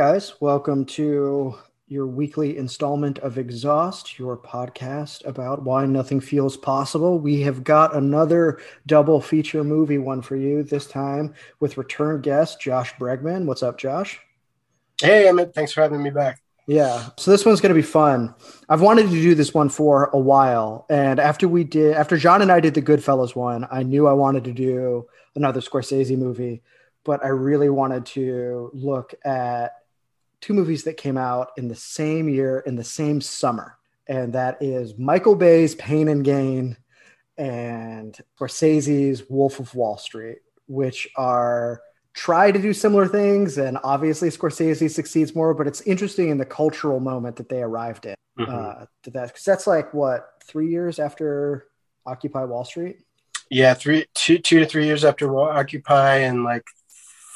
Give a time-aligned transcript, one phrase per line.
[0.00, 7.18] Guys, welcome to your weekly installment of Exhaust, your podcast about why nothing feels possible.
[7.18, 12.62] We have got another double feature movie one for you this time with return guest
[12.62, 13.44] Josh Bregman.
[13.44, 14.18] What's up, Josh?
[15.02, 15.54] Hey, Emmet.
[15.54, 16.40] Thanks for having me back.
[16.66, 17.10] Yeah.
[17.18, 18.34] So this one's going to be fun.
[18.70, 20.86] I've wanted to do this one for a while.
[20.88, 24.14] And after we did, after John and I did the Goodfellas one, I knew I
[24.14, 26.62] wanted to do another Scorsese movie,
[27.04, 29.72] but I really wanted to look at
[30.40, 33.76] two movies that came out in the same year, in the same summer.
[34.06, 36.76] And that is Michael Bay's Pain and Gain
[37.38, 41.80] and Scorsese's Wolf of Wall Street, which are
[42.12, 43.58] try to do similar things.
[43.58, 48.06] And obviously, Scorsese succeeds more, but it's interesting in the cultural moment that they arrived
[48.06, 48.14] in.
[48.38, 48.52] Mm-hmm.
[48.52, 51.66] Uh, that because that's like what three years after
[52.06, 52.98] Occupy Wall Street.
[53.50, 56.64] Yeah, three, two, two to three years after Occupy, and like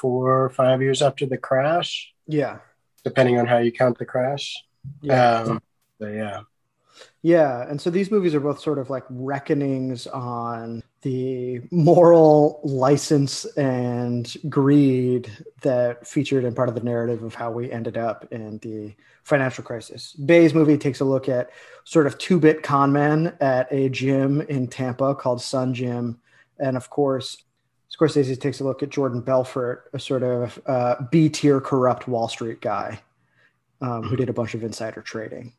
[0.00, 2.12] four or five years after the crash.
[2.26, 2.58] Yeah,
[3.04, 4.56] depending on how you count the crash.
[5.02, 5.40] Yeah.
[5.40, 5.62] Um,
[6.00, 6.40] yeah.
[7.22, 13.46] Yeah, and so these movies are both sort of like reckonings on the moral license
[13.56, 15.30] and greed
[15.62, 19.64] that featured in part of the narrative of how we ended up in the financial
[19.64, 20.12] crisis.
[20.12, 21.50] Bay's movie takes a look at
[21.84, 26.20] sort of two-bit con men at a gym in Tampa called Sun Gym,
[26.58, 27.42] and of course,
[27.94, 32.60] Scorsese takes a look at Jordan Belfort, a sort of uh, B-tier corrupt Wall Street
[32.60, 33.00] guy
[33.80, 35.52] um, who did a bunch of insider trading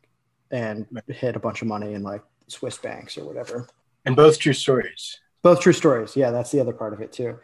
[0.51, 3.67] and hid a bunch of money in like Swiss banks or whatever.
[4.05, 5.19] And both true stories.
[5.41, 6.15] Both true stories.
[6.15, 7.39] Yeah, that's the other part of it too.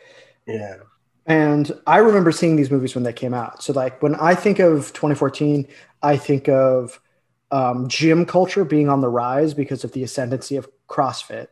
[0.46, 0.78] Yeah.
[1.26, 3.64] And I remember seeing these movies when they came out.
[3.64, 5.68] So like when I think of 2014,
[6.02, 7.00] I think of
[7.52, 11.48] um, gym culture being on the rise because of the ascendancy of CrossFit.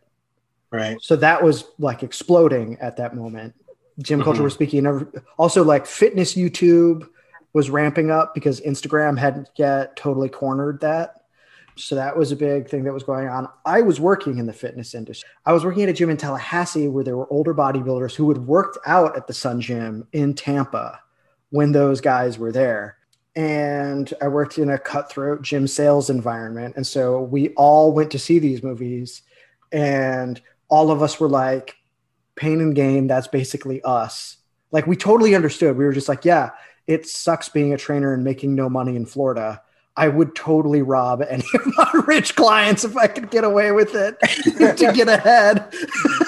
[0.72, 1.02] Right.
[1.02, 3.56] So that was like exploding at that moment.
[4.02, 4.26] Gym mm-hmm.
[4.26, 5.08] culture was speaking of
[5.38, 7.08] also like fitness YouTube
[7.54, 11.16] was ramping up because Instagram hadn't yet totally cornered that.
[11.76, 13.48] So that was a big thing that was going on.
[13.66, 15.30] I was working in the fitness industry.
[15.46, 18.40] I was working at a gym in Tallahassee where there were older bodybuilders who had
[18.40, 21.00] worked out at the Sun Gym in Tampa
[21.52, 22.98] when those guys were there.
[23.36, 26.76] And I worked in a cutthroat gym sales environment.
[26.76, 29.22] And so we all went to see these movies,
[29.72, 31.76] and all of us were like,
[32.36, 34.38] pain and gain, that's basically us.
[34.72, 35.78] Like we totally understood.
[35.78, 36.52] We were just like, yeah,
[36.88, 39.62] it sucks being a trainer and making no money in Florida
[40.00, 43.96] I would totally rob any of my rich clients if I could get away with
[43.96, 44.18] it
[44.78, 45.74] to get ahead.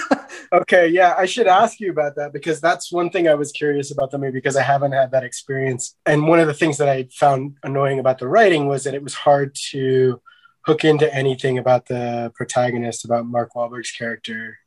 [0.53, 3.89] okay, yeah, I should ask you about that because that's one thing I was curious
[3.89, 5.95] about the movie because I haven't had that experience.
[6.05, 9.03] And one of the things that I found annoying about the writing was that it
[9.03, 10.21] was hard to
[10.65, 14.57] hook into anything about the protagonist, about Mark Wahlberg's character.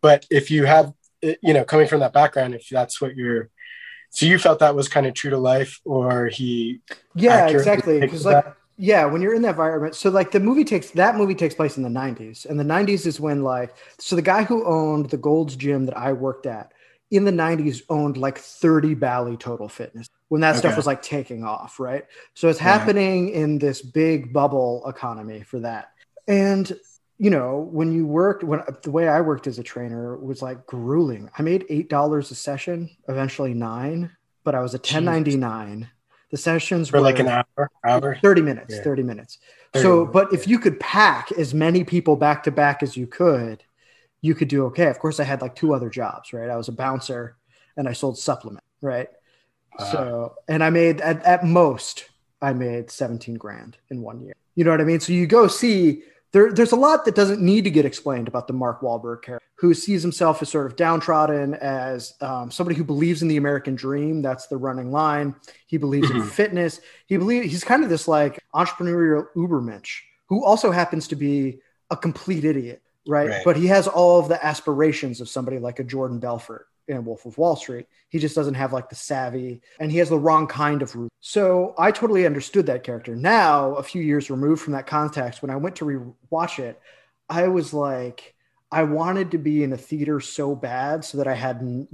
[0.00, 0.92] But if you have,
[1.22, 3.50] eh, you know, coming from that background, if that's what you're
[4.12, 6.82] so you felt that was kind of true to life, or he?
[7.14, 7.98] Yeah, exactly.
[7.98, 8.44] Because like,
[8.76, 11.78] yeah, when you're in that environment, so like the movie takes that movie takes place
[11.78, 15.16] in the '90s, and the '90s is when like so the guy who owned the
[15.16, 16.72] Gold's Gym that I worked at
[17.12, 20.60] in the 90s owned like 30 Bally Total Fitness when that okay.
[20.60, 22.06] stuff was like taking off, right?
[22.32, 23.40] So it's happening yeah.
[23.40, 25.92] in this big bubble economy for that.
[26.26, 26.72] And
[27.18, 30.66] you know, when you worked, when the way I worked as a trainer was like
[30.66, 31.30] grueling.
[31.38, 34.10] I made eight dollars a session, eventually nine,
[34.42, 35.90] but I was a ten ninety nine.
[36.30, 38.82] The sessions for were like an hour, hour, thirty minutes, yeah.
[38.82, 39.38] thirty minutes.
[39.74, 40.38] 30 so, minutes, but yeah.
[40.38, 43.62] if you could pack as many people back to back as you could,
[44.22, 44.86] you could do okay.
[44.86, 46.48] Of course, I had like two other jobs, right?
[46.48, 47.36] I was a bouncer
[47.76, 49.08] and I sold supplement, right?
[49.78, 52.06] Uh, so, and I made at, at most,
[52.40, 54.34] I made 17 grand in one year.
[54.54, 55.00] You know what I mean?
[55.00, 56.02] So you go see
[56.32, 59.46] there, there's a lot that doesn't need to get explained about the Mark Wahlberg character,
[59.56, 63.74] who sees himself as sort of downtrodden, as um, somebody who believes in the American
[63.74, 64.22] dream.
[64.22, 65.34] That's the running line.
[65.66, 66.28] He believes in mm-hmm.
[66.28, 66.80] fitness.
[67.06, 71.60] He believes he's kind of this like entrepreneurial ubermensch who also happens to be
[71.90, 73.28] a complete idiot, right?
[73.28, 73.42] right?
[73.44, 77.26] But he has all of the aspirations of somebody like a Jordan Belfort in Wolf
[77.26, 77.86] of Wall Street.
[78.08, 81.10] He just doesn't have like the savvy and he has the wrong kind of root.
[81.20, 83.16] So I totally understood that character.
[83.16, 86.80] Now, a few years removed from that context, when I went to rewatch it,
[87.28, 88.34] I was like,
[88.70, 91.86] I wanted to be in a theater so bad so that I had,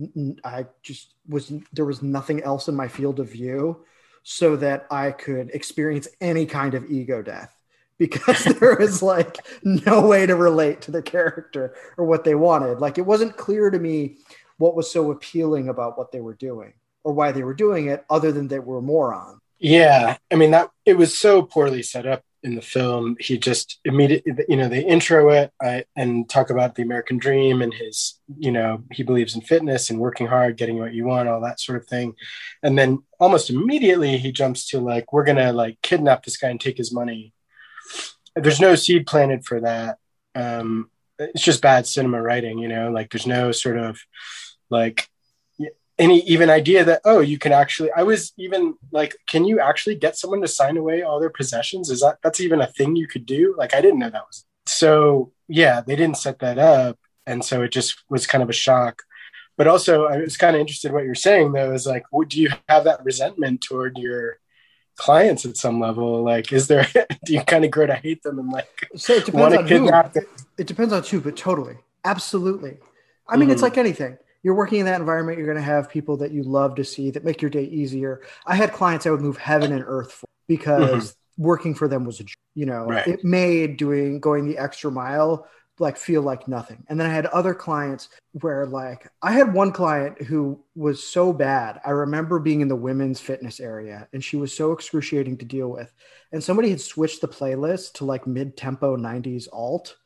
[0.45, 3.85] I just was, there was nothing else in my field of view
[4.23, 7.58] so that I could experience any kind of ego death
[7.99, 12.81] because there was like no way to relate to the character or what they wanted.
[12.81, 14.17] Like it wasn't clear to me
[14.59, 16.75] what was so appealing about what they were doing
[17.05, 20.69] or why they were doing it other than they were morons yeah i mean that
[20.85, 24.85] it was so poorly set up in the film, he just immediately, you know, they
[24.85, 29.35] intro it I, and talk about the American dream and his, you know, he believes
[29.35, 32.15] in fitness and working hard, getting what you want, all that sort of thing.
[32.63, 36.61] And then almost immediately he jumps to like, we're to like kidnap this guy and
[36.61, 37.33] take his money.
[38.43, 39.99] There's no seed planted for that.
[40.35, 43.99] Um, it's just bad cinema writing, you know, like there's no sort of
[44.71, 45.09] like
[45.99, 49.97] any even idea that oh you can actually i was even like can you actually
[49.97, 51.91] get someone to sign away all their possessions?
[51.91, 53.55] Is that that's even a thing you could do?
[53.59, 56.99] Like i didn't know that was so yeah they didn't set that up.
[57.27, 59.03] And so it just was kind of a shock.
[59.57, 62.29] But also i was kind of interested in what you're saying though is like what,
[62.29, 64.39] do you have that resentment toward your
[64.99, 66.87] clients at some level like is there
[67.25, 69.89] do you kind of grow to hate them and like so it depends on who
[70.59, 72.77] it depends on who but totally absolutely
[73.29, 73.53] i mean mm-hmm.
[73.53, 76.43] it's like anything you're working in that environment, you're going to have people that you
[76.43, 78.23] love to see that make your day easier.
[78.47, 81.43] I had clients I would move heaven and earth for because mm-hmm.
[81.43, 82.25] working for them was a,
[82.55, 83.07] you know, right.
[83.07, 85.47] it made doing going the extra mile
[85.81, 86.85] like feel like nothing.
[86.89, 91.33] And then I had other clients where like I had one client who was so
[91.33, 91.81] bad.
[91.85, 95.69] I remember being in the women's fitness area and she was so excruciating to deal
[95.69, 95.93] with.
[96.33, 99.97] And somebody had switched the playlist to like mid-tempo 90s alt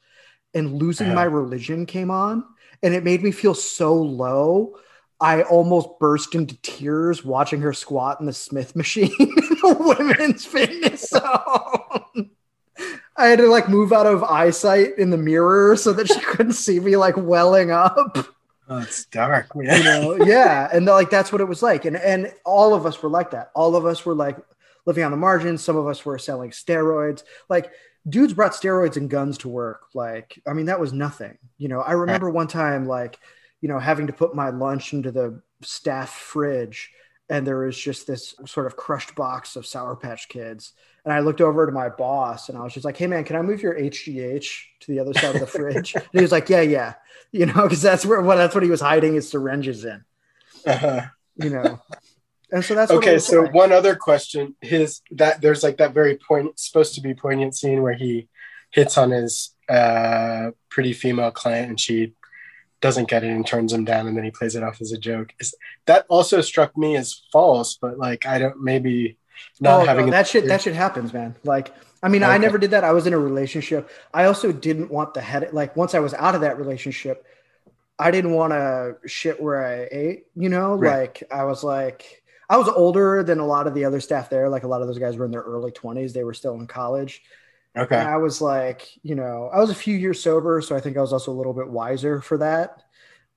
[0.55, 1.17] and losing uh-huh.
[1.17, 2.45] my religion came on
[2.83, 4.77] and it made me feel so low.
[5.21, 10.45] I almost burst into tears watching her squat in the Smith machine in the women's
[10.45, 12.31] fitness zone.
[13.17, 16.55] I had to like move out of eyesight in the mirror so that she couldn't
[16.55, 18.17] see me like welling up.
[18.69, 19.55] Oh, it's dark.
[19.55, 19.77] Man.
[19.77, 20.69] You know, yeah.
[20.73, 21.85] And like that's what it was like.
[21.85, 23.51] And and all of us were like that.
[23.55, 24.39] All of us were like
[24.87, 25.63] living on the margins.
[25.63, 27.23] Some of us were selling steroids.
[27.49, 27.71] Like
[28.09, 29.83] dudes brought steroids and guns to work.
[29.95, 31.39] Like, I mean, that was nothing.
[31.59, 33.19] You know, I remember one time, like,
[33.61, 36.91] you know, having to put my lunch into the staff fridge,
[37.33, 40.75] and there was just this sort of crushed box of Sour Patch Kids.
[41.07, 43.37] And I looked over to my boss, and I was just like, "Hey, man, can
[43.37, 44.47] I move your HGH
[44.81, 46.95] to the other side of the fridge?" and he was like, "Yeah, yeah,"
[47.33, 50.05] you know, because that's where well, that's what he was hiding his syringes in.
[50.67, 51.07] Uh-huh.
[51.37, 51.81] You know,
[52.53, 53.19] and so that's okay.
[53.19, 53.55] So like.
[53.55, 57.81] one other question: his that there's like that very point supposed to be poignant scene
[57.81, 58.29] where he
[58.73, 62.13] hits on his uh, pretty female client and she
[62.83, 64.99] doesn't get it and turns him down, and then he plays it off as a
[64.99, 65.33] joke.
[65.41, 65.55] Is
[65.87, 67.79] that also struck me as false?
[67.81, 69.17] But like I don't maybe
[69.61, 70.47] not oh, having no, that shit.
[70.49, 71.35] That shit happens, man.
[71.45, 72.33] Like I mean, okay.
[72.33, 72.85] I never did that.
[72.85, 73.89] I was in a relationship.
[74.13, 75.49] I also didn't want the head.
[75.53, 77.25] Like once I was out of that relationship.
[77.99, 81.01] I didn't want to shit where I ate, you know, right.
[81.01, 84.49] like I was like, I was older than a lot of the other staff there.
[84.49, 86.13] Like a lot of those guys were in their early 20s.
[86.13, 87.23] They were still in college.
[87.77, 87.97] Okay.
[87.97, 90.61] And I was like, you know, I was a few years sober.
[90.61, 92.83] So I think I was also a little bit wiser for that.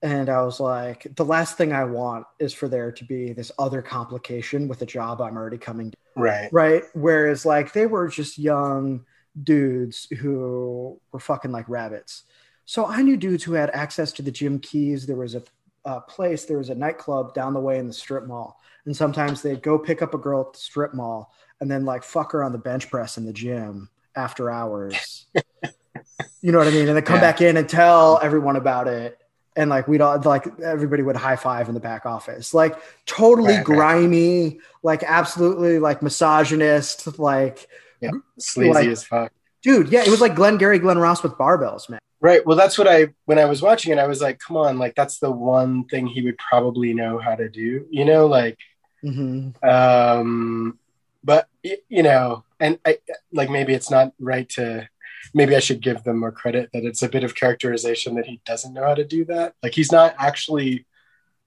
[0.02, 3.52] And I was like, the last thing I want is for there to be this
[3.58, 5.98] other complication with a job I'm already coming to.
[6.16, 6.50] Right.
[6.52, 6.84] Right.
[6.94, 9.06] Whereas like they were just young
[9.42, 12.24] dudes who were fucking like rabbits.
[12.66, 15.06] So I knew dudes who had access to the gym keys.
[15.06, 15.44] There was a,
[15.86, 19.42] a place, there was a nightclub down the way in the strip mall and sometimes
[19.42, 22.44] they'd go pick up a girl at the strip mall and then like fuck her
[22.44, 25.26] on the bench press in the gym after hours.
[26.42, 26.88] you know what I mean?
[26.88, 27.22] And then come yeah.
[27.22, 29.18] back in and tell everyone about it.
[29.58, 32.54] And like we'd all like everybody would high five in the back office.
[32.54, 34.58] Like totally right, grimy, right.
[34.84, 37.68] like absolutely like misogynist, like
[38.02, 39.32] yeah, sleazy like, as fuck.
[39.62, 42.00] Dude, yeah, it was like Glenn Gary, Glen Ross with barbells, man.
[42.20, 42.46] Right.
[42.46, 44.94] Well, that's what I when I was watching it, I was like, come on, like
[44.94, 47.86] that's the one thing he would probably know how to do.
[47.90, 48.58] You know, like
[49.06, 49.68] Mm-hmm.
[49.68, 50.80] Um,
[51.26, 53.00] but you know, and I
[53.34, 54.88] like maybe it's not right to.
[55.34, 58.40] Maybe I should give them more credit that it's a bit of characterization that he
[58.46, 59.56] doesn't know how to do that.
[59.64, 60.86] Like he's not actually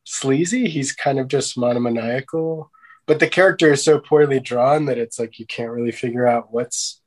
[0.04, 2.70] sleazy; he's kind of just monomaniacal.
[3.06, 6.52] But the character is so poorly drawn that it's like you can't really figure out
[6.52, 7.00] what's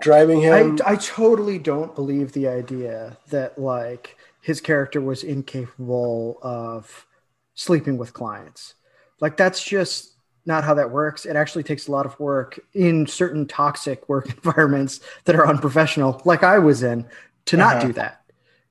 [0.00, 0.78] driving him.
[0.84, 7.06] I, I totally don't believe the idea that like his character was incapable of
[7.54, 8.74] sleeping with clients.
[9.20, 10.11] Like that's just
[10.44, 11.24] not how that works.
[11.24, 16.20] It actually takes a lot of work in certain toxic work environments that are unprofessional,
[16.24, 17.06] like I was in,
[17.46, 17.86] to not uh-huh.
[17.86, 18.24] do that.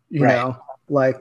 [0.09, 0.35] You right.
[0.35, 0.57] know,
[0.89, 1.15] like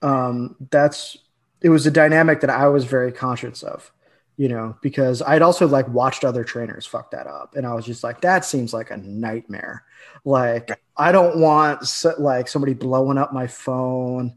[0.00, 1.18] um, that's
[1.60, 3.90] it was a dynamic that I was very conscious of,
[4.36, 7.84] you know, because I'd also like watched other trainers fuck that up, and I was
[7.84, 9.84] just like, that seems like a nightmare.
[10.24, 14.34] Like I don't want so, like somebody blowing up my phone,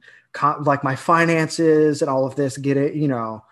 [0.62, 2.58] like my finances and all of this.
[2.58, 3.44] Get it, you know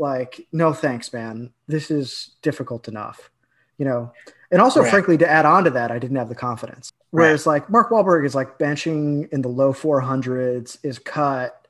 [0.00, 3.30] like no thanks man this is difficult enough
[3.78, 4.12] you know
[4.50, 4.90] and also right.
[4.90, 7.54] frankly to add on to that i didn't have the confidence whereas right.
[7.54, 11.66] like mark Wahlberg is like benching in the low 400s is cut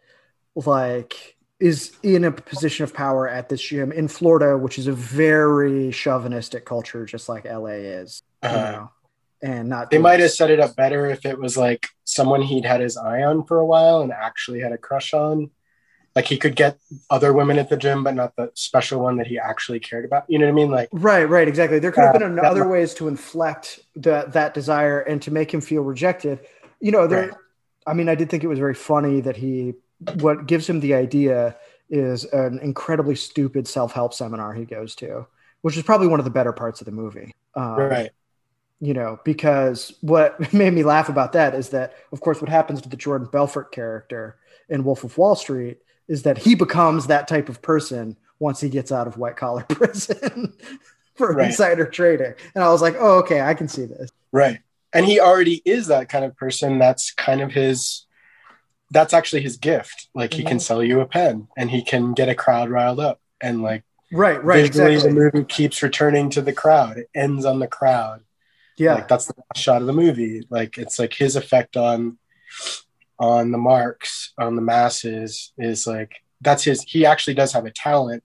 [0.54, 4.92] like is in a position of power at this gym in florida which is a
[4.92, 8.56] very chauvinistic culture just like la is Uh-huh.
[8.56, 8.90] you know,
[9.42, 12.64] and not They might have set it up better if it was like someone he'd
[12.64, 15.50] had his eye on for a while and actually had a crush on.
[16.17, 19.29] Like he could get other women at the gym, but not the special one that
[19.29, 20.25] he actually cared about.
[20.29, 20.71] You know what I mean?
[20.71, 21.79] Like, Right, right, exactly.
[21.79, 25.31] There could have Uh, been that other ways to inflect that that desire and to
[25.31, 26.40] make him feel rejected.
[26.81, 27.29] You know, there.
[27.29, 27.35] Right.
[27.87, 29.75] I mean, I did think it was very funny that he.
[30.14, 31.57] What gives him the idea
[31.90, 35.26] is an incredibly stupid self-help seminar he goes to,
[35.61, 37.35] which is probably one of the better parts of the movie.
[37.55, 38.11] Um, right.
[38.81, 42.81] You know, because what made me laugh about that is that, of course, what happens
[42.83, 44.37] to the Jordan Belfort character
[44.69, 45.79] in Wolf of Wall Street
[46.11, 49.62] is that he becomes that type of person once he gets out of white collar
[49.69, 50.52] prison
[51.14, 51.47] for Right.
[51.47, 52.35] insider trading.
[52.55, 54.11] And I was like, oh, okay, I can see this.
[54.33, 54.59] Right.
[54.93, 56.79] And he already is that kind of person.
[56.81, 58.07] That's kind of his,
[58.90, 60.09] that's actually his gift.
[60.14, 60.62] Like he can Mhm.
[60.62, 63.21] sell you a pen and he can get a crowd riled up.
[63.40, 65.14] And like Right, right, visually, exactly.
[65.14, 66.97] the movie keeps returning to the crowd.
[66.99, 68.23] It ends on the crowd.
[68.76, 70.45] Yeah, Like that's the last shot of the movie.
[70.50, 72.19] Like it's like his effect on,
[73.20, 77.70] on the marks, on the masses is like, that's his, he actually does have a
[77.70, 78.24] talent.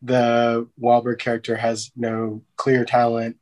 [0.00, 3.36] The Wahlberg character has no clear talent.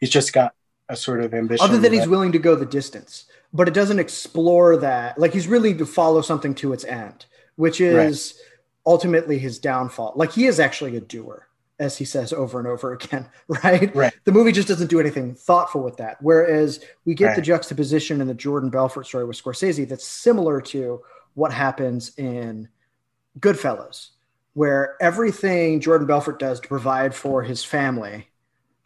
[0.00, 0.54] He's just got
[0.88, 1.64] a sort of ambition.
[1.64, 5.18] other than he's willing to go the distance, but it doesn't explore that.
[5.18, 7.26] Like he's really to follow something to its end,
[7.56, 8.40] which is
[8.86, 10.14] ultimately his downfall.
[10.16, 11.47] Like he is actually a doer,
[11.78, 13.28] as he says over and over again,
[13.62, 13.94] right?
[13.94, 14.12] Right.
[14.24, 16.16] The movie just doesn't do anything thoughtful with that.
[16.20, 21.00] Whereas we get the juxtaposition in the Jordan Belfort story with Scorsese that's similar to
[21.34, 22.68] what happens in
[23.38, 24.08] Goodfellas,
[24.54, 28.28] where everything Jordan Belfort does to provide for his family,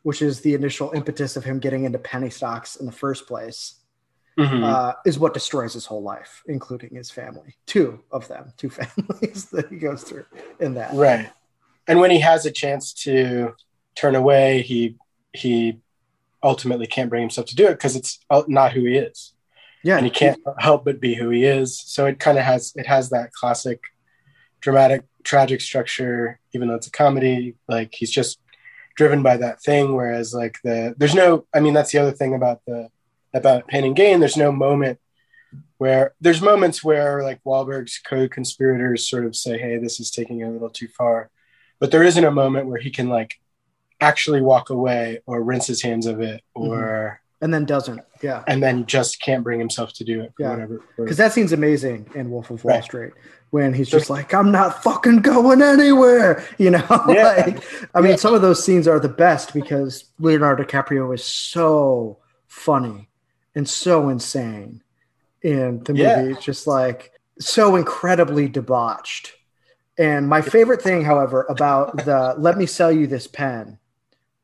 [0.03, 3.77] which is the initial impetus of him getting into penny stocks in the first place,
[4.39, 4.65] Mhm.
[4.65, 7.55] uh, is what destroys his whole life, including his family.
[7.67, 10.25] Two of them, two families that he goes through
[10.59, 10.95] in that.
[10.95, 11.31] Right.
[11.89, 13.55] And when he has a chance to
[13.95, 14.97] turn away, he
[15.33, 15.79] he
[16.43, 19.33] ultimately can't bring himself to do it because it's uh, not who he is,
[19.83, 21.79] Yeah, and he can't help but be who he is.
[21.79, 23.81] So it kind of has it has that classic
[24.61, 27.57] dramatic tragic structure, even though it's a comedy.
[27.69, 28.39] Like he's just
[28.97, 29.95] driven by that thing.
[29.95, 32.89] Whereas like the there's no, I mean that's the other thing about the
[33.35, 34.21] about Pain and Gain.
[34.21, 34.99] There's no moment
[35.79, 40.45] where there's moments where like Wahlberg's co-conspirators sort of say, "Hey, this is taking it
[40.45, 41.31] a little too far,"
[41.83, 43.41] but there isn't a moment where he can like
[44.01, 46.69] actually walk away or rinse his hands of it mm-hmm.
[46.69, 48.01] or and then doesn't.
[48.23, 50.51] Yeah, and then just can't bring himself to do it for Yeah.
[50.51, 50.81] whatever.
[50.97, 52.85] because that scene's amazing in Wolf of Wall Right.
[52.85, 53.15] Street
[53.51, 56.87] when he's just like, "I'm not fucking going anywhere," you know.
[57.09, 57.43] Yeah.
[57.47, 57.65] like,
[57.97, 58.17] I mean, Yeah.
[58.17, 63.09] some of those scenes are the best because Leonardo DiCaprio is so funny
[63.57, 64.85] and so insane
[65.43, 66.31] in the movie.
[66.31, 67.11] It's just like
[67.41, 69.33] so incredibly debauched.
[69.99, 73.79] And my favorite thing, however, about the "Let me sell you this pen"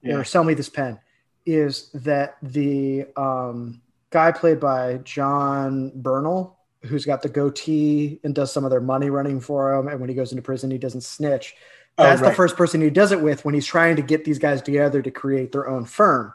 [0.02, 0.16] yeah.
[0.16, 0.98] or "Sell me this pen"
[1.46, 8.52] is that the um, guy played by Jon Bernthal, who's got the goatee and does
[8.52, 11.00] some of their money running for him, and when he goes into prison, he doesn't
[11.02, 11.54] snitch.
[11.96, 14.38] Oh, That's the first person he does it with when he's trying to get these
[14.38, 16.32] guys together to create their own firm.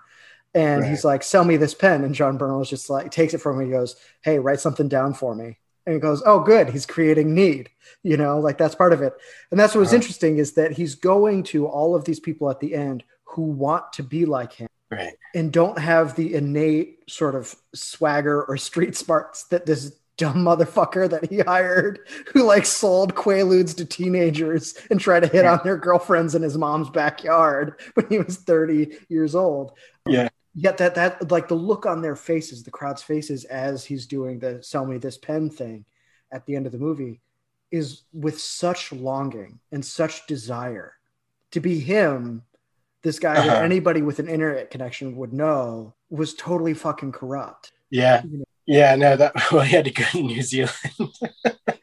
[0.55, 0.89] And Right.
[0.89, 3.59] he's like, "Sell me this pen," and Jon Bernthal is just like takes it from
[3.59, 3.65] him.
[3.67, 6.69] He goes, "Hey, write something down for me." And he goes, "Oh, good.
[6.69, 7.69] He's creating need.
[8.03, 9.13] You know, like that's part of it."
[9.51, 9.95] And that's what was Uh-huh.
[9.97, 13.91] interesting is that he's going to all of these people at the end who want
[13.93, 15.13] to be like him Right.
[15.33, 21.09] and don't have the innate sort of swagger or street smarts that this dumb motherfucker
[21.09, 21.99] that he hired
[22.31, 25.53] who like sold quaaludes to teenagers and tried to hit Yeah.
[25.53, 29.71] on their girlfriends in his mom's backyard when he was 30 years old
[30.07, 30.29] Yeah.
[30.55, 34.39] Yet that that like the look on their faces the crowd's faces as he's doing
[34.39, 35.85] the sell me this pen thing
[36.31, 37.21] at the end of the movie
[37.71, 40.93] is with such longing and such desire
[41.51, 42.43] to be him
[43.01, 43.63] this guy that Uh-huh.
[43.63, 48.23] anybody with an internet connection would know was totally fucking corrupt Yeah.
[48.23, 48.45] You know.
[48.65, 48.95] Yeah.
[48.95, 50.73] No, that well, he had to go to New Zealand.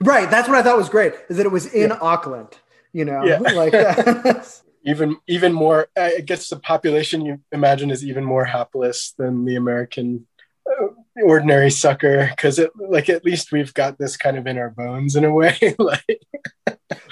[0.03, 1.99] right that's what i thought was great is that it was in Yeah.
[2.01, 2.57] auckland
[2.93, 3.39] you know Yeah.
[3.63, 4.61] like that.
[4.85, 9.57] Even even more i guess the population you imagine is even more hapless than the
[9.57, 10.27] american
[10.69, 10.87] uh,
[11.25, 15.17] ordinary sucker because it like at least we've got this kind of in our bones
[15.17, 16.21] in a way like.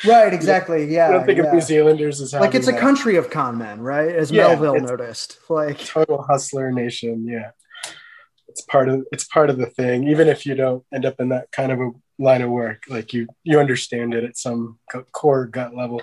[0.07, 1.45] Right exactly yeah i don't think yeah.
[1.45, 4.15] of new zealanders as like it's a country of con men right?
[4.15, 5.79] As Yeah, melville noticed like.
[5.79, 7.51] total hustler nation yeah.
[8.49, 11.29] It's part of it's part of the thing even if you don't end up in
[11.29, 14.79] that kind of a line of work like you you understand it at some
[15.13, 16.03] core gut level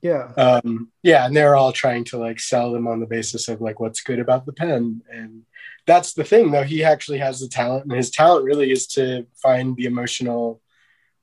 [0.00, 0.32] yeah.
[0.36, 3.80] Um yeah and they're all trying to like sell them on the basis of like
[3.80, 5.02] what's good about the pen.
[5.10, 5.42] And
[5.86, 6.62] that's the thing though.
[6.62, 10.60] He actually has the talent and his talent really is to find the emotional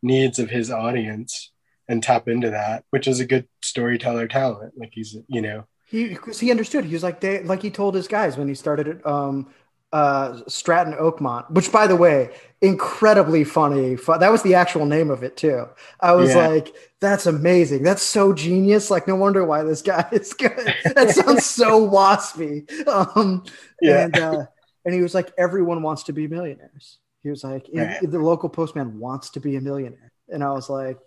[0.01, 1.51] needs of his audience
[1.87, 4.73] and tap into that which is a good storyteller talent.
[4.77, 5.65] Like he's you know.
[5.87, 6.85] He because he understood.
[6.85, 9.53] He was like they like he told his guys when he started um
[9.95, 13.95] uh Stratton Oakmont, which by the way, incredibly funny.
[13.95, 15.67] That was the actual name of it too.
[16.01, 16.47] I was yeah.
[16.47, 17.83] like, that's amazing.
[17.83, 18.91] That's so genius.
[18.91, 20.73] Like, no wonder why this guy is good.
[20.83, 22.69] That sounds so waspy.
[22.87, 23.45] Um,
[23.81, 24.03] yeah.
[24.03, 24.45] And, uh,
[24.83, 26.97] and he was like, everyone wants to be millionaires.
[27.23, 27.99] He was like, right.
[28.01, 30.11] the local postman wants to be a millionaire.
[30.29, 30.99] And I was like,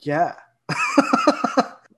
[0.00, 0.34] yeah.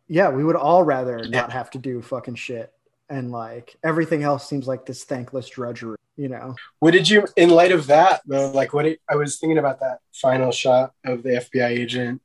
[0.09, 1.41] yeah, we would all rather yeah.
[1.41, 2.73] not have to do fucking shit.
[3.09, 6.55] And like everything else seems like this thankless drudgery, you know?
[6.79, 9.81] What did you, in light of that, though, like what it, I was thinking about
[9.81, 12.23] that final shot of the FBI agent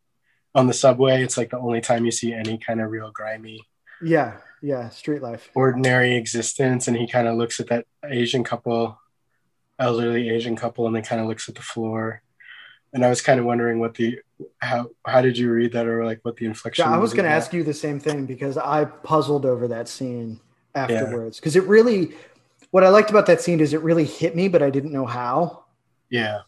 [0.56, 1.24] on the subway.
[1.24, 3.68] It's like the only time you see any kind of real grimy.
[4.02, 5.50] Yeah, yeah, street life.
[5.54, 6.88] Ordinary existence.
[6.88, 9.00] And he kind of looks at that Asian couple,
[9.78, 12.22] elderly Asian couple, and then kind of looks at the floor
[12.94, 14.20] and I was kind of wondering what the
[14.60, 16.86] how how did you read that or like what the inflection?
[16.86, 19.88] Yeah, I was going to ask you the same thing because I puzzled over that
[19.88, 20.40] scene
[20.76, 21.62] afterwards because yeah.
[21.62, 22.14] it really
[22.72, 25.06] what I liked about that scene is it really hit me, but I didn't know
[25.06, 25.66] how.
[26.10, 26.42] Yeah,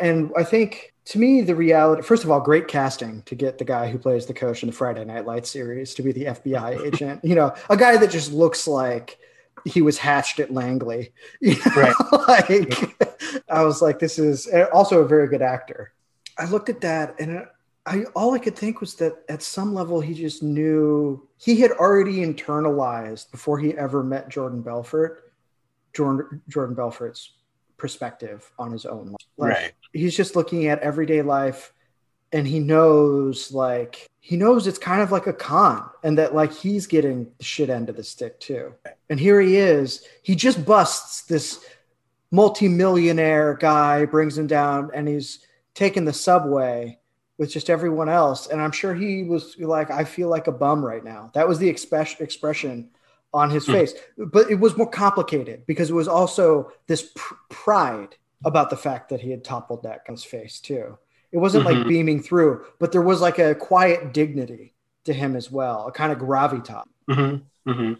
[0.00, 3.64] and I think to me the reality first of all great casting to get the
[3.64, 6.86] guy who plays the coach in the Friday Night Lights series to be the FBI
[6.86, 7.24] agent.
[7.24, 9.18] You know, a guy that just looks like
[9.64, 11.12] he was hatched at Langley.
[11.40, 11.72] You know?
[11.76, 11.94] Right.
[12.28, 15.92] like I was like, this is eh, also a very good actor.
[16.38, 17.46] I looked at that and
[17.86, 21.72] I all I could think was that at some level he just knew he had
[21.72, 25.29] already internalized before he ever met Jordan Belfort,
[25.92, 27.32] Jordan Jordan Belfort's
[27.76, 29.16] perspective on his own life.
[29.36, 29.72] Like, right.
[29.92, 31.72] He's just looking at everyday life
[32.32, 36.52] and he knows like he knows it's kind of like a con and that like
[36.52, 38.74] he's getting the shit end of the stick too.
[39.08, 40.06] And here he is.
[40.22, 41.64] He just busts this
[42.30, 45.40] multimillionaire guy, brings him down, and he's
[45.74, 46.98] taking the subway
[47.38, 48.46] with just everyone else.
[48.46, 51.30] And I'm sure he was like, I feel like a bum right now.
[51.34, 52.90] That was the expression expression
[53.32, 53.72] on his hmm.
[53.72, 53.94] face.
[54.18, 59.10] But it was more complicated because it was also this pr- pride about the fact
[59.10, 60.98] that he had toppled that guy's face too.
[61.32, 61.80] It wasn't mm-hmm.
[61.80, 65.92] like beaming through, but there was like a quiet dignity to him as well, a
[65.92, 66.84] kind of gravitas.
[67.08, 67.70] Mm-hmm.
[67.70, 67.92] Mm-hmm.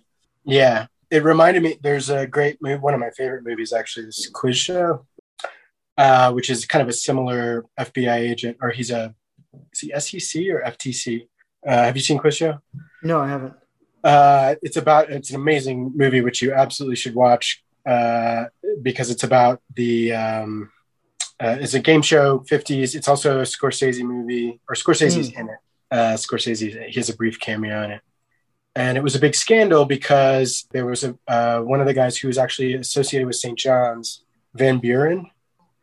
[0.44, 1.78] Yeah, it reminded me.
[1.80, 5.06] There's a great movie, one of my favorite movies actually, this quiz show,
[5.96, 9.14] uh, which is kind of a similar FBI agent, or he's a
[9.72, 11.28] is he SEC or FTC?
[11.66, 12.58] Uh, have you seen Quiz Show?
[13.02, 13.54] No, I haven't.
[14.02, 18.44] Uh, it's about it's an amazing movie which you absolutely should watch uh,
[18.82, 20.70] because it's about the um,
[21.40, 22.94] uh, it's a game show 50s.
[22.94, 25.40] It's also a Scorsese movie, or Scorsese's mm.
[25.40, 25.58] in it.
[25.90, 28.02] Uh, Scorsese he has a brief cameo in it,
[28.76, 32.16] and it was a big scandal because there was a uh, one of the guys
[32.16, 33.58] who was actually associated with St.
[33.58, 34.22] John's,
[34.54, 35.30] Van Buren.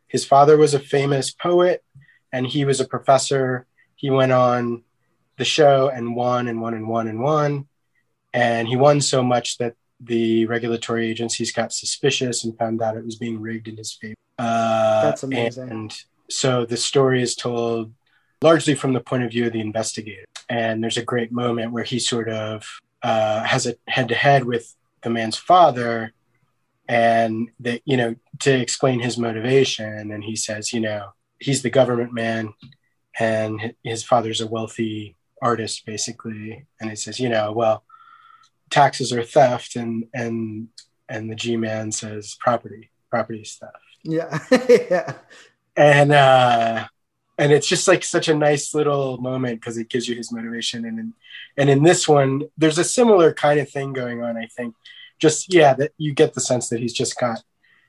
[0.06, 1.84] His father was a famous poet,
[2.32, 3.66] and he was a professor.
[3.96, 4.84] He went on
[5.36, 7.68] the show and won and won and won and won,
[8.32, 13.04] and he won so much that the regulatory agencies got suspicious and found out it
[13.04, 14.14] was being rigged in his favor.
[14.38, 15.70] Uh, That's amazing.
[15.70, 17.92] And so the story is told
[18.40, 20.24] largely from the point of view of the investigator.
[20.48, 22.64] And there's a great moment where he sort of
[23.02, 26.12] uh, has a head to head with the man's father
[26.88, 30.12] and that, you know, to explain his motivation.
[30.12, 32.54] And he says, you know, he's the government man
[33.18, 36.66] and his father's a wealthy artist, basically.
[36.80, 37.84] And he says, you know, well,
[38.70, 40.68] taxes are theft and, and,
[41.08, 43.76] and the G man says property, property is theft.
[44.04, 44.38] Yeah.
[44.68, 45.14] yeah.
[45.76, 46.86] And uh
[47.38, 50.84] and it's just like such a nice little moment because it gives you his motivation
[50.84, 51.14] and in,
[51.56, 54.74] and in this one there's a similar kind of thing going on i think
[55.18, 57.42] just yeah that you get the sense that he's just got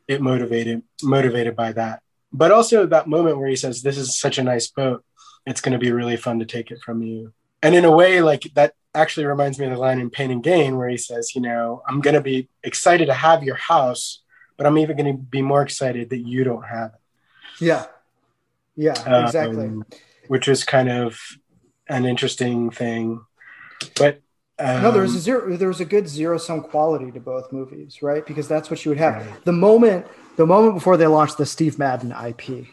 [0.08, 4.38] it motivated motivated by that but also that moment where he says this is such
[4.38, 5.04] a nice boat
[5.46, 8.22] it's going to be really fun to take it from you and in a way
[8.22, 11.36] like that actually reminds me of the line in pain and gain where he says
[11.36, 14.22] you know i'm going to be excited to have your house
[14.60, 17.64] but I'm even going to be more excited that you don't have it.
[17.64, 17.86] Yeah.
[18.76, 19.66] Yeah, um, exactly.
[19.66, 19.86] Um,
[20.28, 21.18] which was kind of
[21.88, 23.22] an interesting thing.
[23.96, 24.22] But
[24.60, 25.56] um, no, there was a zero.
[25.56, 28.26] There was a good zero sum quality to both movies, right?
[28.26, 29.26] Because that's what you would have.
[29.26, 29.46] Right.
[29.46, 32.68] The moment, the moment before they launched the Steve Madden IP,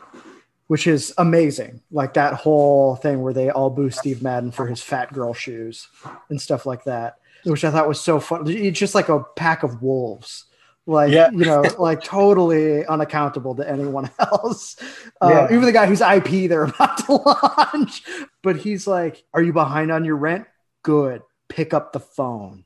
[0.68, 1.81] which is amazing.
[1.90, 5.88] Like that whole thing where they all boo Steve Madden for his fat girl shoes
[6.29, 8.48] and stuff like that, which I thought was so fun.
[8.48, 10.44] It's just like a pack of wolves.
[10.88, 11.31] Like yeah.
[11.33, 14.76] you know like totally unaccountable to anyone else.
[15.20, 15.44] Uh, yeah.
[15.46, 18.02] even the guy whose ip they're about to launch.
[18.42, 20.46] But he's like are you behind on your rent?
[20.83, 21.22] Good.
[21.48, 22.64] Pick up the phone.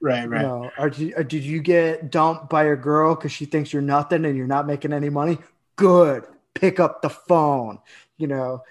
[0.00, 0.42] Right right.
[0.42, 3.72] you know, or did, or did you get dumped by a girl because she thinks
[3.72, 5.38] you're nothing and you're not making any money?
[5.76, 7.78] Good pick up the phone
[8.16, 8.62] you know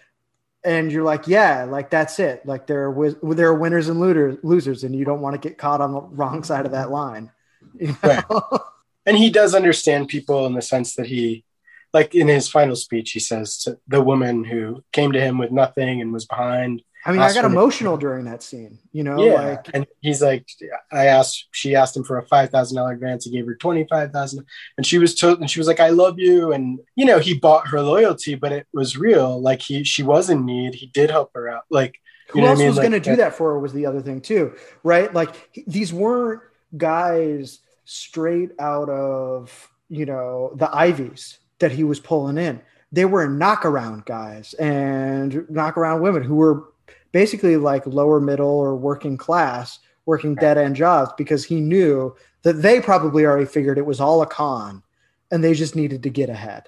[0.63, 2.45] and you're like, yeah, like that's it.
[2.45, 5.81] Like there are there are winners and losers, and you don't want to get caught
[5.81, 7.31] on the wrong side of that line.
[7.79, 8.21] You know?
[8.29, 8.61] Right.
[9.05, 11.43] And he does understand people in the sense that he,
[11.91, 15.51] like in his final speech, he says to the woman who came to him with
[15.51, 19.33] nothing and was behind, I mean, I got emotional during that scene, you know, yeah.
[19.33, 20.47] like, and he's like,
[20.91, 23.23] I asked, she asked him for a $5,000 grant.
[23.23, 24.45] He gave her 25,000
[24.77, 26.53] and she was told, and she was like, I love you.
[26.53, 29.41] And, you know, he bought her loyalty, but it was real.
[29.41, 30.75] Like he, she was in need.
[30.75, 31.63] He did help her out.
[31.69, 32.67] Like, who else I mean?
[32.69, 35.13] was like, going to do that for her was the other thing too, right?
[35.13, 36.41] Like these weren't
[36.77, 42.61] guys straight out of, you know, the Ivies that he was pulling in.
[42.91, 46.72] They were knockaround guys and knockaround women who were
[47.13, 52.61] basically like lower middle or working class working dead end jobs because he knew that
[52.61, 54.83] they probably already figured it was all a con
[55.31, 56.63] and they just needed to get ahead.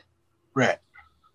[0.53, 0.77] Right.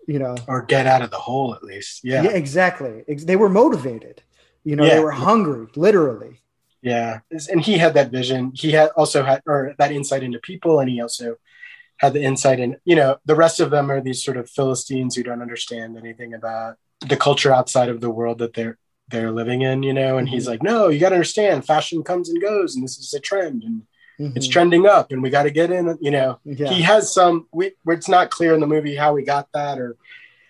[0.07, 2.01] You know, or get out of the hole at least.
[2.03, 2.23] Yeah.
[2.23, 3.05] Yeah, exactly.
[3.07, 4.23] They were motivated.
[4.65, 4.97] You know, yeah.
[4.97, 6.41] they were hungry, literally.
[6.83, 7.21] Yeah.
[7.31, 8.53] And he had that vision.
[8.55, 11.37] He had also had or that insight into people and he also
[11.99, 15.15] had the insight in, you know, the rest of them are these sort of Philistines
[15.15, 18.79] who don't understand anything about the culture outside of the world that they're
[19.11, 20.53] they're living in, you know, and he's mm-hmm.
[20.53, 23.63] like, no, you got to understand fashion comes and goes and this is a trend
[23.63, 23.83] and
[24.19, 24.37] mm-hmm.
[24.37, 26.69] it's trending up and we got to get in, you know, yeah.
[26.69, 29.97] he has some, we, it's not clear in the movie how we got that or,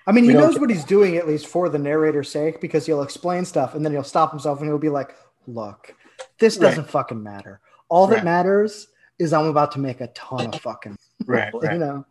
[0.06, 3.02] I mean, he knows what he's doing at least for the narrator's sake because he'll
[3.02, 5.14] explain stuff and then he'll stop himself and he'll be like,
[5.46, 5.94] look,
[6.38, 6.90] this doesn't right.
[6.90, 7.60] fucking matter.
[7.88, 8.24] All that right.
[8.24, 10.96] matters is I'm about to make a ton of fucking,
[11.26, 11.72] right, right.
[11.74, 12.06] you know,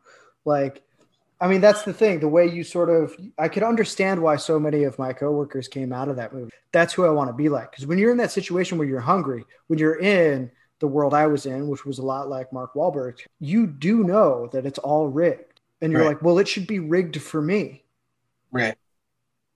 [0.45, 0.83] like
[1.41, 2.19] I mean, that's the thing.
[2.19, 5.93] The way you sort of, I could understand why so many of my coworkers came
[5.93, 6.51] out of that movie.
[6.73, 7.71] That's who I want to be like.
[7.71, 11.27] Because when you're in that situation where you're hungry, when you're in the world I
[11.27, 15.07] was in, which was a lot like Mark Wahlberg, you do know that it's all
[15.07, 15.61] rigged.
[15.81, 16.09] And you're right.
[16.09, 17.85] like, well, it should be rigged for me.
[18.51, 18.75] Right.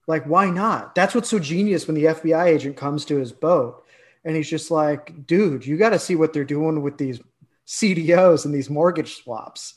[0.06, 0.94] Like, why not?
[0.94, 3.84] That's what's so genius when the FBI agent comes to his boat
[4.24, 7.20] and he's just like, dude, you got to see what they're doing with these
[7.66, 9.74] CDOs and these mortgage swaps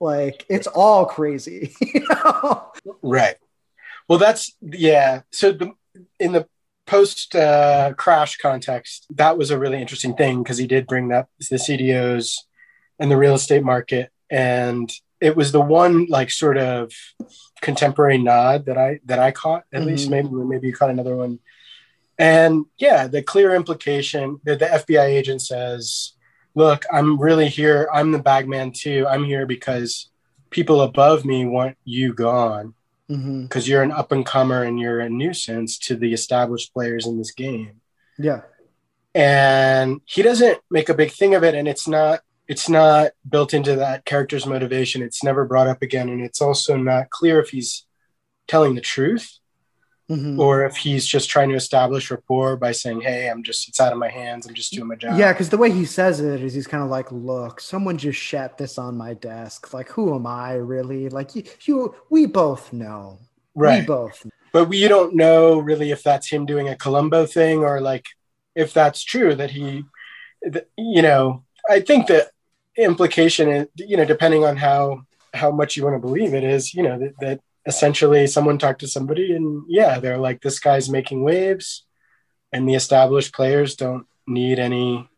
[0.00, 1.74] like it's all crazy.
[1.80, 2.72] You know?
[3.02, 3.36] Right.
[4.08, 5.22] Well, that's yeah.
[5.32, 5.72] So the,
[6.20, 6.46] in the
[6.86, 11.28] post uh, crash context, that was a really interesting thing because he did bring up
[11.38, 12.36] the CDOs
[12.98, 16.92] and the real estate market, and it was the one like sort of
[17.60, 19.90] contemporary nod that I that I caught at mm-hmm.
[19.90, 20.10] least.
[20.10, 21.40] Maybe maybe you caught another one.
[22.18, 26.12] And yeah, the clear implication that the FBI agent says
[26.56, 27.88] look, I'm really here.
[27.92, 29.06] I'm the bagman too.
[29.08, 30.08] I'm here because
[30.50, 32.74] people above me want you gone
[33.06, 33.70] because mm-hmm.
[33.70, 37.30] you're an up and comer and you're a nuisance to the established players in this
[37.30, 37.80] game.
[38.18, 38.40] Yeah.
[39.14, 41.54] And he doesn't make a big thing of it.
[41.54, 45.02] And it's not, it's not built into that character's motivation.
[45.02, 46.08] It's never brought up again.
[46.08, 47.86] And it's also not clear if he's
[48.48, 49.38] telling the truth
[50.08, 50.38] Mm-hmm.
[50.38, 53.92] or if he's just trying to establish rapport by saying, "Hey, I'm just it's out
[53.92, 54.46] of my hands.
[54.46, 56.84] I'm just doing my job." Yeah, because the way he says it is he's kind
[56.84, 59.74] of like, "Look, someone just shat this on my desk.
[59.74, 61.08] Like, who am I really?
[61.08, 63.18] Like, you, you we both know,
[63.56, 63.80] right?
[63.80, 64.30] We both, know.
[64.52, 68.06] but we don't know really if that's him doing a Columbo thing or like
[68.54, 69.82] if that's true that he,
[70.78, 72.30] you know, I think the
[72.76, 75.02] implication is, you know, depending on how
[75.34, 78.80] how much you want to believe it is, you know, that, that essentially someone talked
[78.80, 81.84] to somebody and yeah they're like this guy's making waves
[82.52, 85.08] and the established players don't need any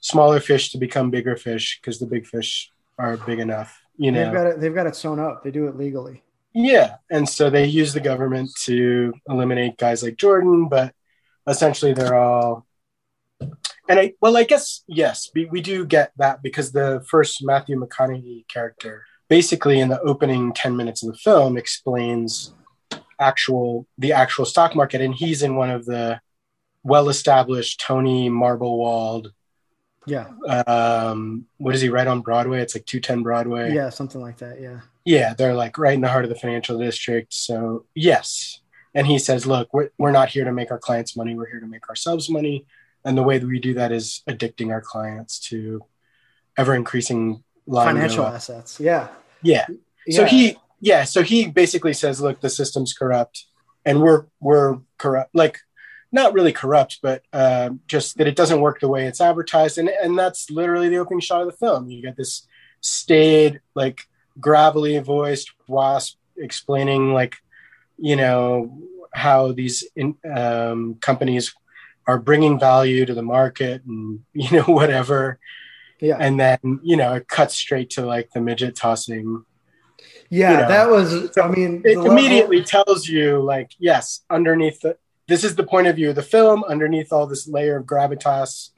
[0.00, 4.24] smaller fish to become bigger fish because the big fish are big enough you know?
[4.24, 5.42] they've got it they've got it sewn up.
[5.44, 6.22] They do it legally.
[6.52, 10.94] Yeah and so they use the government to eliminate guys like jordan but
[11.48, 12.64] essentially they're all
[13.88, 17.76] and i well i guess yes we, we do get that because the first matthew
[17.76, 22.54] mcconaughey character basically in the opening 10 minutes of the film explains
[23.20, 26.20] actual the actual stock market and he's in one of the
[26.82, 29.32] well established tony marble-walled
[30.06, 30.26] yeah.
[30.66, 32.60] um what is he right on broadway?
[32.60, 33.72] It's like 210 broadway.
[33.74, 34.80] Yeah something like that yeah.
[35.04, 38.60] Yeah they're like right in the heart of the financial district so yes.
[38.94, 41.60] And he says look we're, we're not here to make our clients money we're here
[41.60, 42.66] to make ourselves money.
[43.04, 45.84] And the way that we do that is addicting our clients to
[46.56, 48.78] ever increasing financial assets.
[48.80, 49.08] Yeah.
[49.42, 49.66] yeah.
[50.06, 50.16] Yeah.
[50.16, 51.04] So he, yeah.
[51.04, 53.46] So he basically says, look, the system's corrupt
[53.84, 55.34] and we're, we're corrupt.
[55.34, 55.60] Like
[56.12, 59.78] not really corrupt, but uh, just that it doesn't work the way it's advertised.
[59.78, 61.90] And, and that's literally the opening shot of the film.
[61.90, 62.46] You get this
[62.80, 64.02] staid, like
[64.38, 67.36] gravelly voiced wasp explaining like,
[67.98, 68.80] you know,
[69.12, 71.54] how these in, um, companies
[72.06, 75.38] are bringing value to the market and, you know, whatever
[76.00, 76.16] yeah.
[76.18, 79.44] And then, you know, it cuts straight to like the midget tossing.
[80.30, 81.32] Yeah, You know, that was.
[81.34, 84.96] so I mean, it the level- immediately tells you like yes underneath the
[85.28, 88.70] this is the point of view of the film underneath all this layer of gravitas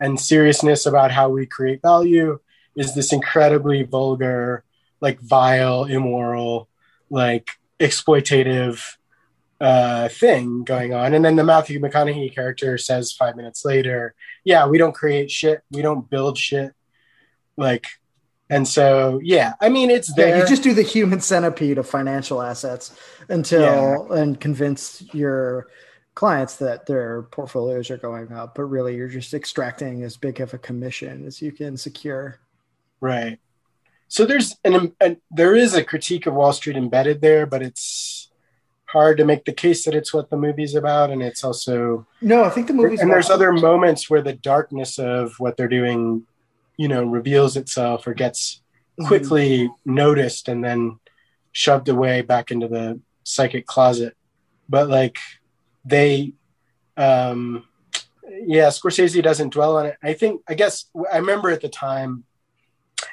[0.00, 2.38] and seriousness about how we create value
[2.76, 4.64] is this incredibly vulgar
[5.00, 6.68] like vile immoral
[7.10, 7.48] like
[7.80, 8.96] exploitative
[9.64, 11.14] uh thing going on.
[11.14, 15.58] And then the matthew mcconaughey character says five minutes later yeah we don't create shit.
[15.70, 16.70] We don't build shit.
[17.56, 17.86] Like
[18.50, 20.38] and so yeah i mean it's Yeah, there.
[20.40, 22.84] you just do the human centipede of financial assets
[23.36, 25.68] until and convince your
[26.14, 30.54] clients that their portfolios are going up, but really you're just extracting as big of
[30.54, 32.38] a commission as you can secure.
[33.00, 33.38] Right.
[34.08, 37.82] So there's an, an there is a critique of Wall Street embedded there, but it's
[38.94, 42.44] hard to make the case that it's what the movie's about, and it's also No,
[42.44, 46.26] I think the movie's and there's other moments where the darkness of what they're doing,
[46.78, 48.62] you know, reveals itself or gets
[48.98, 49.06] Mhm.
[49.08, 50.98] quickly noticed and then
[51.52, 54.16] shoved away back into the psychic closet.
[54.68, 55.18] But like
[55.84, 56.32] they
[56.96, 57.64] um
[58.46, 59.96] yeah, Scorsese doesn't dwell on it.
[60.02, 62.24] I think I guess I remember at the time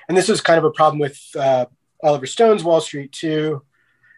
[0.08, 1.66] and this was kind of a problem with uh,
[2.04, 3.64] Oliver Stone's Wall Street too.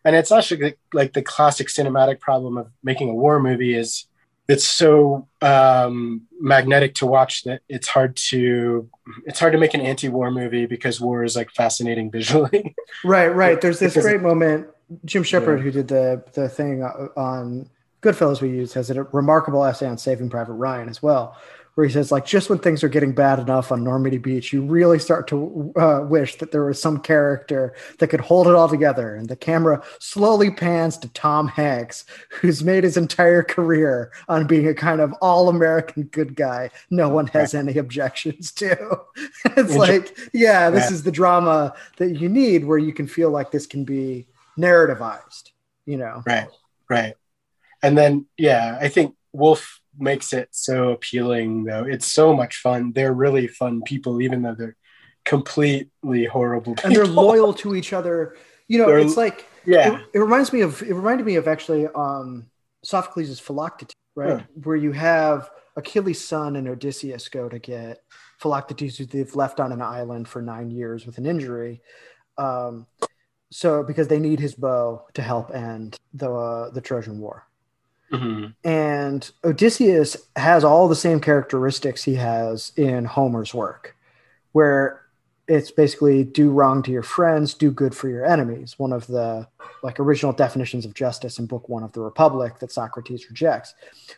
[0.05, 4.05] And it's actually like the classic cinematic problem of making a war movie is
[4.49, 8.89] it's so um, magnetic to watch that it's hard to
[9.25, 12.75] it's hard to make an anti-war movie because war is like fascinating visually.
[13.05, 13.59] Right, right.
[13.59, 14.67] There's this Because- great moment.
[15.05, 15.63] Jim Shepard, Yeah.
[15.63, 17.69] who did the the thing on
[18.01, 21.35] Goodfellas we use, has a remarkable essay on Saving Private Ryan as well,
[21.75, 24.61] where he says like just when things are getting bad enough on Normandy Beach, you
[24.61, 28.69] really start to uh, wish that there was some character that could hold it all
[28.69, 29.15] together.
[29.15, 34.67] And the camera slowly pans to Tom Hanks, who's made his entire career on being
[34.67, 36.69] a kind of all American good guy.
[36.89, 39.01] No one has any objections to.
[39.45, 43.51] it's like, yeah, this is the drama that you need where you can feel like
[43.51, 45.51] this can be narrativized,
[45.85, 46.21] you know?
[46.25, 46.47] right,
[46.89, 47.15] right.
[47.81, 51.83] And then yeah, I think Wolf makes it so appealing though.
[51.83, 52.91] It's so much fun.
[52.93, 54.75] They're really fun people, even though they're
[55.25, 56.87] completely horrible people.
[56.89, 58.35] And they're loyal to each other.
[58.67, 59.95] You know, They're- it's like, Yeah.
[59.99, 62.47] it, it reminds me of, it reminded me of actually um,
[62.83, 64.39] Sophocles' Philoctetes, right?
[64.39, 64.45] Huh.
[64.63, 67.99] Where you have Achilles' son and Odysseus go to get
[68.39, 71.81] Philoctetes, who they've left on an island for nine years with an injury.
[72.37, 72.87] Um,
[73.51, 77.45] so because they need his bow to help end the uh, the Trojan War.
[78.13, 78.53] Mhm.
[78.63, 83.95] And Odysseus has all the same characteristics he has in Homer's work,
[84.51, 85.01] where
[85.47, 88.75] it's basically do wrong to your friends, do good for your enemies.
[88.77, 89.47] One of the
[89.81, 93.73] like original definitions of justice in Book One of the Republic that Socrates rejects.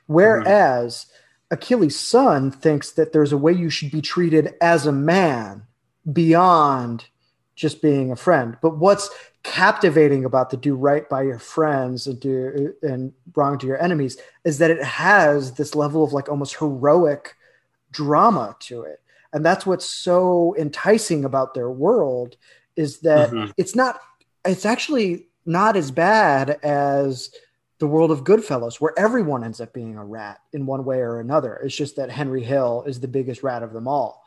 [0.06, 1.08] Whereas
[1.50, 5.64] Achilles' son thinks that there's a way you should be treated as a man
[6.12, 7.06] beyond
[7.56, 8.58] just being a friend.
[8.62, 9.10] But what's
[9.44, 14.18] captivating about the do right by your friends and do and wrong to your enemies
[14.44, 17.36] is that it has this level of like almost heroic
[17.92, 19.02] drama to it.
[19.32, 22.38] And that's what's so enticing about their world
[22.76, 23.54] is that Mhm.
[23.58, 24.00] it's not
[24.46, 27.32] it's actually not as bad as
[27.80, 31.20] the world of Goodfellas, where everyone ends up being a rat in one way or
[31.20, 31.56] another.
[31.56, 34.26] It's just that Henry Hill is the biggest rat of them all.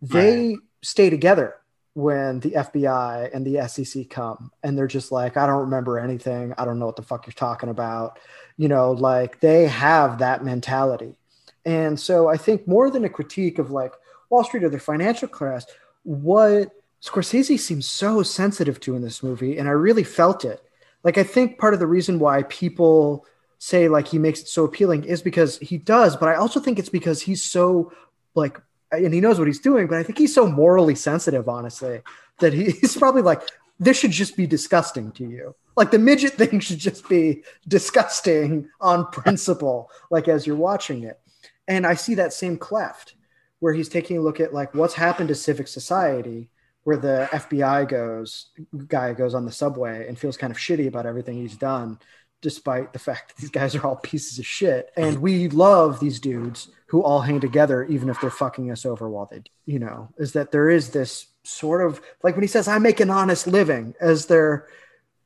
[0.00, 1.56] They stay together
[1.96, 6.52] when the FBI and the SEC come and they're just like, I don't remember anything.
[6.58, 8.18] I don't know what the fuck you're talking about.
[8.58, 11.16] You know, like they have that mentality.
[11.64, 13.94] And so I think more than a critique of like
[14.28, 15.64] Wall Street or the financial class,
[16.02, 16.70] what
[17.02, 20.62] Scorsese seems so sensitive to in this movie, and I really felt it.
[21.02, 23.24] Like I think part of the reason why people
[23.56, 26.78] say like he makes it so appealing is because he does, but I also think
[26.78, 27.90] it's because he's so
[28.34, 32.02] like and he knows what he's doing, but I think he's so morally sensitive, honestly,
[32.40, 33.42] that he, he's probably like,
[33.78, 35.54] this should just be disgusting to you.
[35.76, 41.20] Like the midget thing should just be disgusting on principle, like as you're watching it.
[41.68, 43.14] And I see that same cleft
[43.58, 46.50] where he's taking a look at like what's happened to civic society,
[46.84, 48.50] where the FBI goes,
[48.86, 51.98] guy goes on the subway and feels kind of shitty about everything he's done,
[52.46, 54.92] despite the fact that these guys are all pieces of shit.
[54.96, 59.10] And we love these dudes who all hang together, even if they're fucking us over
[59.10, 62.68] while they, you know, is that there is this sort of like when he says,
[62.68, 64.68] I make an honest living, as they're,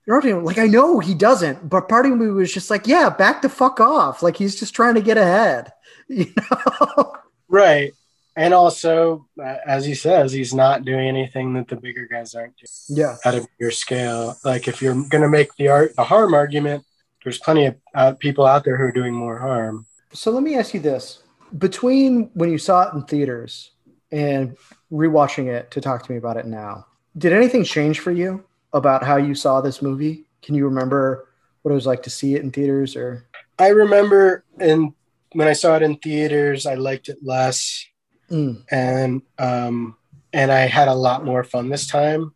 [0.06, 3.50] like I know he doesn't, but part of me was just like, yeah, back the
[3.50, 4.22] fuck off.
[4.22, 5.74] Like he's just trying to get ahead,
[6.09, 7.16] you know?
[7.50, 7.92] Right.
[8.35, 9.26] And also,
[9.66, 13.16] as he says, he's not doing anything that the bigger guys aren't doing yeah.
[13.26, 14.38] at a bigger scale.
[14.42, 16.87] Like if you're going to make the art the harm argument,
[17.24, 19.87] there's plenty of uh, people out there who are doing more harm.
[20.12, 21.22] So let me ask you this:
[21.59, 23.72] between when you saw it in theaters
[24.12, 24.56] and
[24.90, 28.44] rewatching it to talk to me about it now, did anything change for you?
[28.72, 30.24] about how you saw this movie?
[30.42, 31.28] Can you remember
[31.62, 33.26] what it was like to see it in theaters or
[33.59, 34.94] I remember in
[35.33, 37.87] when I saw it in theaters, I liked it less.
[38.30, 38.64] Mm.
[38.70, 39.96] And um
[40.33, 42.33] and I had a lot more fun this time.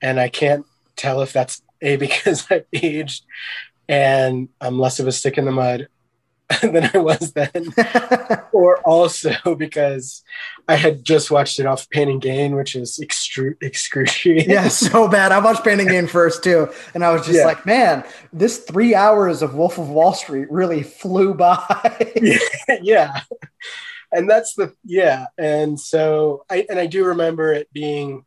[0.00, 3.24] And I can't tell if that's a because I've aged
[3.88, 5.88] and I'm less of a stick in the mud
[6.62, 7.50] than I was then,
[8.52, 10.22] or also because
[10.68, 14.50] I had just watched it off Pain and Gain, which is extru- excruciating.
[14.50, 15.32] yeah, so bad.
[15.32, 17.46] I watched Pain and Gain first too, and I was just Yeah.
[17.46, 22.12] like, man, this three hours of Wolf of Wall Street really flew by.
[22.82, 23.20] yeah.
[24.14, 25.26] And that's the yeah.
[25.38, 28.26] And so I and I do remember it being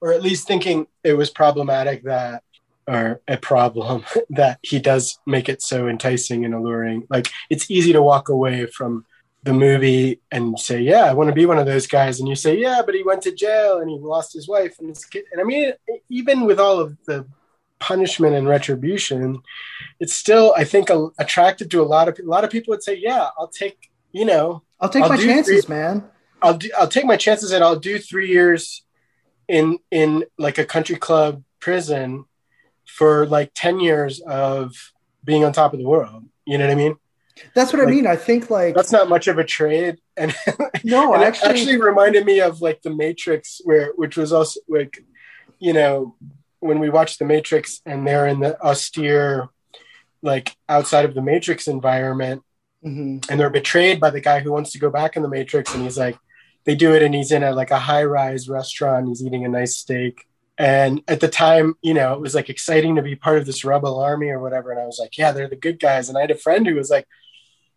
[0.00, 2.44] or at least thinking it was problematic that
[2.90, 7.06] or a problem that he does make it so enticing and alluring.
[7.08, 9.06] Like it's easy to walk away from
[9.44, 12.34] the movie and say, "Yeah, I want to be one of those guys," and you
[12.34, 15.24] say, "Yeah, but he went to jail and he lost his wife and his kid."
[15.32, 15.72] And I mean,
[16.10, 17.26] even with all of the
[17.78, 19.40] punishment and retribution,
[19.98, 22.72] it's still, I think, a, attractive to a lot of a lot of people.
[22.72, 26.04] Would say, "Yeah, I'll take," you know, I'll take I'll my chances, three- man.
[26.42, 28.82] I'll do, I'll take my chances and I'll do three years
[29.48, 32.24] in in like a country club prison
[32.96, 34.74] for like ten years of
[35.24, 36.24] being on top of the world.
[36.46, 36.96] You know what I mean?
[37.54, 38.06] That's what I mean.
[38.06, 40.34] I think like That's not much of a trade, and,
[40.84, 44.60] no, and it actually, actually reminded me of like the Matrix, where which was also
[44.68, 44.98] like,
[45.58, 46.16] you know,
[46.58, 49.48] when we watched the Matrix and they're in the austere,
[50.22, 52.42] like outside of the Matrix environment,
[52.84, 53.28] Mhm.
[53.30, 55.82] and they're betrayed by the guy who wants to go back in the matrix and
[55.82, 56.16] he's like
[56.64, 59.48] they do it and he's in a like a high rise restaurant he's eating a
[59.50, 60.24] nice steak
[60.60, 63.64] and at the time you know it was like exciting to be part of this
[63.64, 66.20] rebel army or whatever and i was like yeah they're the good guys and i
[66.20, 67.06] had a friend who was like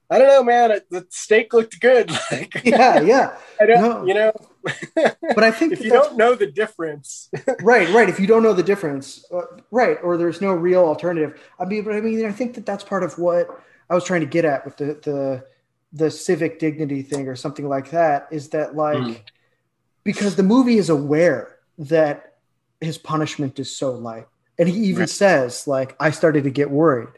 [0.10, 3.38] i don't know man the steak looked good like yeah, yeah.
[3.62, 4.06] i don't No.
[4.06, 4.32] you know
[5.36, 7.30] But I think if you don't know the difference
[7.62, 8.08] right, right.
[8.14, 9.42] If you don't know the difference, uh,
[9.72, 11.32] right, or there's no real alternative.
[11.60, 13.46] I mean, but I mean, I think that that's part of what
[13.90, 15.44] I was trying to get at with the the
[15.92, 18.28] the civic dignity thing or something like that.
[18.32, 19.22] Is that like Mm.
[20.06, 22.33] because the movie is aware that
[22.86, 25.10] his punishment is so light, and he even Right.
[25.10, 27.10] says like, "I started to get worried,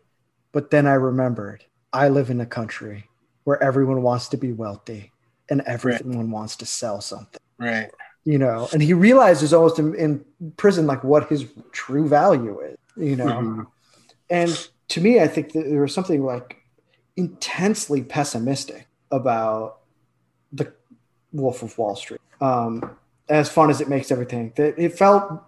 [0.51, 3.09] but then I remembered I live in a country
[3.43, 5.11] where everyone wants to be wealthy
[5.49, 7.89] and everyone wants to sell something." right
[8.25, 10.25] you know, and he realizes almost in, in
[10.57, 13.25] prison like what his true value is, you know.
[13.25, 13.67] Mhm.
[14.31, 16.57] And to me, I think that there was something like
[17.15, 19.81] intensely pessimistic about
[20.51, 20.73] the
[21.31, 22.19] Wolf of Wall Street.
[22.41, 22.97] Um,
[23.29, 25.43] as fun as it makes everything, that it felt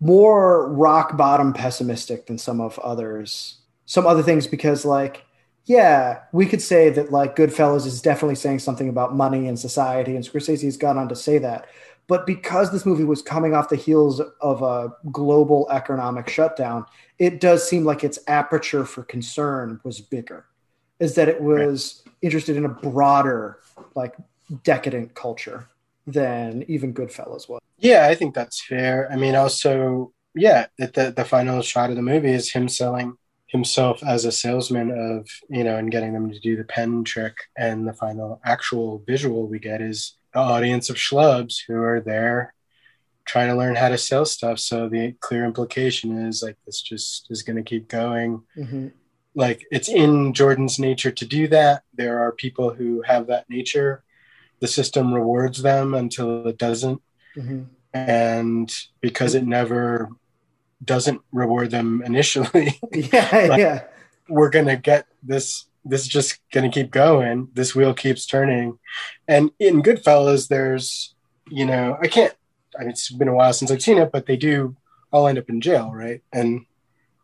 [0.00, 5.24] more rock bottom pessimistic than some of others, some other things, because like,
[5.66, 10.16] yeah, we could say that like Goodfellas is definitely saying something about money and society,
[10.16, 11.66] and Scorsese has gone on to say that.
[12.08, 16.86] But because this movie was coming off the heels of a global economic shutdown,
[17.20, 20.46] it does seem like its aperture for concern was bigger.
[20.98, 23.60] Is that it was interested in a broader,
[23.94, 24.16] like
[24.64, 25.68] decadent culture
[26.10, 27.60] than even Goodfellas was.
[27.78, 29.10] Yeah, I think that's fair.
[29.10, 34.02] I mean, also, yeah, the, the final shot of the movie is him selling himself
[34.04, 37.34] as a salesman of, you know, and getting them to do the pen trick.
[37.56, 42.54] And the final actual visual we get is an audience of schlubs who are there
[43.24, 44.58] trying to learn how to sell stuff.
[44.58, 48.42] So the clear implication is like this just is going to keep going.
[48.56, 48.92] Mhm.
[49.34, 51.82] Like it's in Jordan's nature to do that.
[51.94, 54.02] There are people who have that nature.
[54.60, 57.00] The system rewards them until it doesn't.
[57.36, 57.66] Mhm.
[57.94, 60.08] and because it never
[60.84, 63.82] doesn't reward them initially Yeah, Like- yeah.
[64.28, 67.48] we're gonna get this this is just gonna keep going.
[67.54, 68.78] This wheel keeps turning.
[69.28, 71.14] And in goodfellas there's
[71.48, 72.34] you know i can't
[72.78, 74.76] I mean, it's been a while since i've seen it but they do
[75.12, 76.22] all end up in jail right?
[76.32, 76.66] And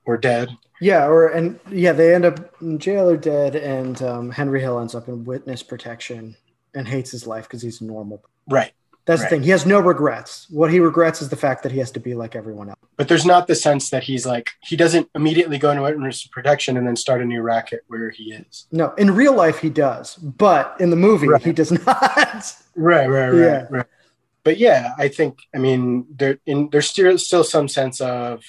[0.07, 0.49] we're dead.
[0.81, 4.79] Yeah, or and yeah, they end up in jail or dead, and um, Henry Hill
[4.79, 6.37] ends up in witness protection
[6.77, 8.23] and hates his life because he's normal.
[8.49, 8.73] right
[9.07, 9.31] That's Right.
[9.31, 9.43] the thing.
[9.45, 10.49] He has no regrets.
[10.51, 12.79] What he regrets is the fact that he has to be like everyone else.
[12.97, 16.77] but there's not the sense that he's like he doesn't immediately go into witness protection
[16.77, 20.17] and then start a new racket where he is No, in real life he does,
[20.17, 21.43] but in the movie Right.
[21.43, 22.55] he does not.
[22.75, 23.67] right right right Yeah.
[23.71, 23.87] right
[24.45, 28.43] but yeah i think i mean there in there's still still some sense of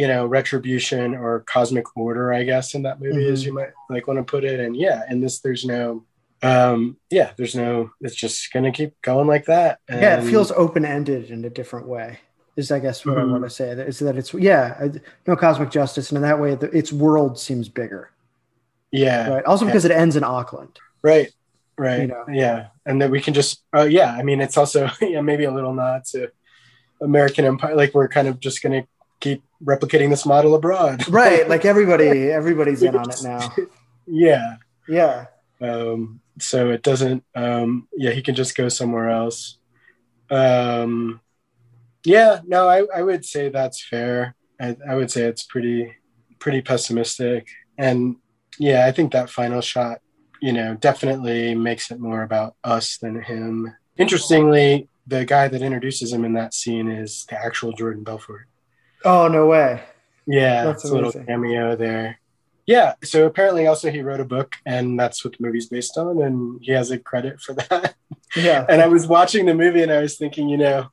[0.00, 3.46] you know retribution or cosmic order i guess in that movie as Mhm.
[3.46, 6.04] you might like want to put it and yeah in this there's no
[6.42, 10.84] um yeah there's no it's just gonna keep going like that yeah, it feels open
[10.86, 12.18] ended in a different way.
[12.56, 13.20] Is I guess what Mhm.
[13.28, 13.70] I want to say.
[13.70, 14.88] is that it's yeah,
[15.26, 18.10] no cosmic justice, and in that way, the, its world seems bigger,
[18.90, 19.44] yeah right?
[19.44, 20.78] Also because it ends in Auckland.
[21.02, 21.30] right
[21.78, 22.24] right You know.
[22.30, 25.50] yeah and then we can just uh, yeah i mean it's also yeah maybe a
[25.50, 26.30] little nod to
[27.00, 28.84] american empire like we're kind of just gonna
[29.20, 31.06] keep replicating this model abroad.
[31.22, 31.46] right.
[31.46, 33.52] Like everybody, everybody's in on it now.
[34.06, 34.56] yeah.
[34.88, 35.26] Yeah.
[35.60, 39.58] Um, so it doesn't, um, yeah, he can just go somewhere else.
[40.30, 41.20] Um,
[42.04, 44.34] yeah, no, I, I would say that's fair.
[44.60, 45.96] I, I would say it's pretty,
[46.38, 47.48] pretty pessimistic.
[47.78, 48.16] And
[48.58, 50.00] yeah, I think that final shot,
[50.40, 53.74] you know, definitely makes it more about us than him.
[53.96, 58.46] Interestingly, the guy that introduces him in that scene is the actual Jordan Belfort.
[59.04, 59.82] Oh no way!
[60.26, 62.19] Yeah, that's a little cameo there.
[62.70, 66.22] Yeah, so apparently also he wrote a book, and that's what the movie's based on,
[66.22, 67.96] and he has a credit for that.
[68.36, 68.64] Yeah.
[68.68, 70.88] and I was watching the movie, and I was thinking, you know,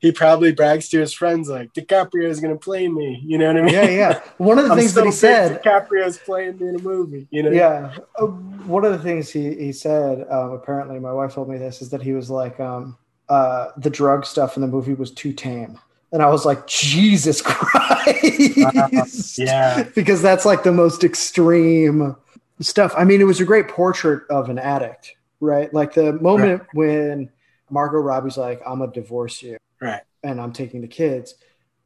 [0.00, 3.22] he probably brags to his friends like DiCaprio is going to play me.
[3.24, 3.72] You know what I mean?
[3.72, 4.20] Yeah, yeah.
[4.36, 7.26] One of the things that he said, DiCaprio is playing me in a movie.
[7.30, 7.50] You know?
[7.52, 7.94] Yeah.
[8.20, 11.80] Uh, one of the things he he said, um, apparently, my wife told me this,
[11.80, 12.98] is that he was like, um,
[13.30, 15.80] uh, the drug stuff in the movie was too tame.
[16.14, 18.60] And I was like, Jesus Christ.
[18.60, 19.06] Uh,
[19.36, 19.82] yeah.
[19.96, 22.14] because that's like the most extreme
[22.60, 22.94] stuff.
[22.96, 25.74] I mean, it was a great portrait of an addict, right?
[25.74, 26.68] Like the moment right.
[26.72, 27.30] when
[27.68, 29.58] Margot Robbie's like, I'm going to divorce you.
[29.80, 30.02] Right.
[30.22, 31.34] And I'm taking the kids.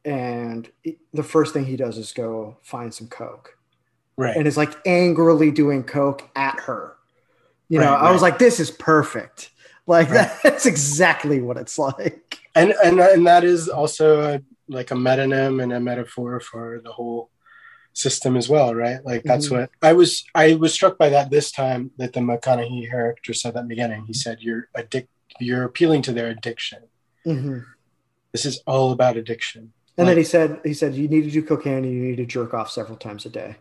[0.05, 0.69] And
[1.11, 3.57] the first thing he does is go find some Coke.
[4.15, 4.37] Right.
[4.37, 6.95] And is like angrily doing Coke at her.
[7.67, 9.49] You know, right, I was like, this is perfect.
[9.87, 10.31] Like right.
[10.43, 12.38] that's exactly what it's like.
[12.55, 16.91] And and and that is also a, like a metonym and a metaphor for the
[16.91, 17.29] whole
[17.93, 19.03] system as well, right?
[19.05, 19.61] Like that's mm-hmm.
[19.61, 23.55] what I was I was struck by that this time that the McConaughey character said
[23.55, 24.05] at the beginning.
[24.05, 25.09] He said you're addict.
[25.39, 26.83] you're appealing to their addiction.
[27.25, 27.59] Mm-hmm.
[28.31, 29.73] This is all about addiction.
[29.97, 32.17] And like, then he said he said you need to do cocaine and you need
[32.17, 33.57] to jerk off several times a day.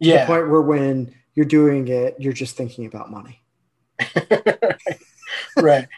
[0.00, 0.20] Yeah.
[0.20, 3.42] the point where when you're doing it, you're just thinking about money.
[5.56, 5.88] right.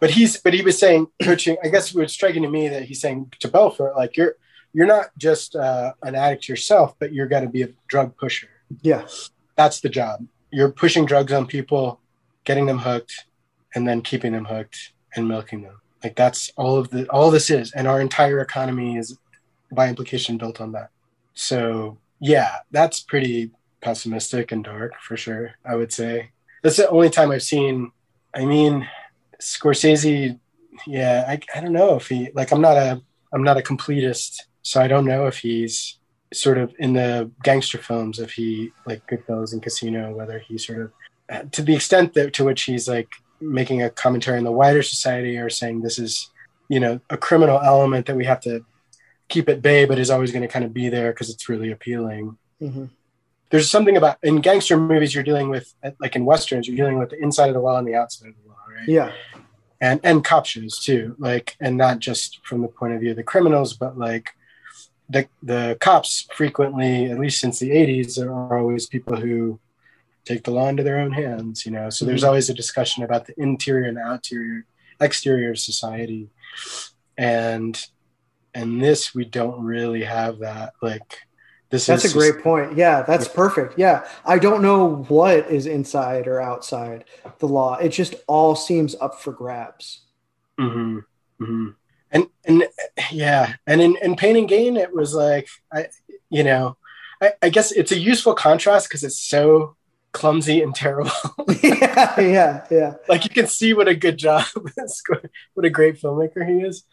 [0.00, 1.56] But he's but he was saying coaching.
[1.62, 4.36] I guess it was striking to me that he's saying to Belfort, like you're
[4.72, 8.48] you're not just uh, an addict yourself, but you're going to be a drug pusher.
[8.82, 9.06] Yeah,
[9.56, 10.26] that's the job.
[10.50, 12.00] You're pushing drugs on people,
[12.44, 13.24] getting them hooked,
[13.74, 15.80] and then keeping them hooked and milking them.
[16.02, 19.18] Like that's all of the all this is, and our entire economy is
[19.72, 20.90] by implication built on that.
[21.34, 25.52] So yeah, that's pretty pessimistic and dark for sure.
[25.64, 26.30] I would say
[26.62, 27.92] that's the only time I've seen
[28.34, 28.88] I mean,
[29.40, 30.38] Scorsese,
[30.86, 33.00] yeah, I, I don't know if he like I'm not a
[33.32, 35.98] I'm not a completist, so I don't know if he's
[36.32, 40.80] sort of in the gangster films if he like Goodfellas and Casino, whether he sort
[40.80, 43.08] of to the extent that to which he's like
[43.40, 46.30] making a commentary on the wider society or saying this is
[46.68, 48.64] you know a criminal element that we have to
[49.28, 51.70] keep at bay, but is always going to kind of be there because it's really
[51.70, 52.36] appealing.
[52.60, 52.86] Mm-hmm
[53.50, 57.10] there's something about in gangster movies you're dealing with like in westerns you're dealing with
[57.10, 58.88] the inside of the law and the outside of the law right?
[58.88, 59.12] Yeah.
[59.80, 63.16] And and cop shows too like and not just from the point of view of
[63.16, 64.30] the criminals but like
[65.08, 69.60] the the cops frequently at least since the 80s are always people who
[70.24, 71.90] take the law into their own hands you know?
[71.90, 72.10] So mm-hmm.
[72.10, 74.64] there's always a discussion about the interior and the exterior
[75.00, 76.30] exterior of society.
[77.16, 77.80] And
[78.54, 81.18] and this we don't really have that like
[81.70, 82.76] this that's a great point.
[82.76, 83.78] Yeah, that's perfect.
[83.78, 87.04] Yeah, I don't know what is inside or outside
[87.38, 87.76] the law.
[87.76, 90.02] It just all seems up for grabs.
[90.58, 90.98] Mm-hmm.
[91.42, 91.68] Mm-hmm.
[92.10, 92.64] And and
[93.12, 95.88] yeah, and in, in Pain and Gain, it was like I,
[96.30, 96.78] you know,
[97.20, 99.76] I, I guess it's a useful contrast because it's so
[100.12, 101.10] clumsy and terrible.
[101.62, 102.94] yeah, yeah, yeah.
[103.08, 104.44] Like you can see what a good job,
[105.54, 106.84] what a great filmmaker he is.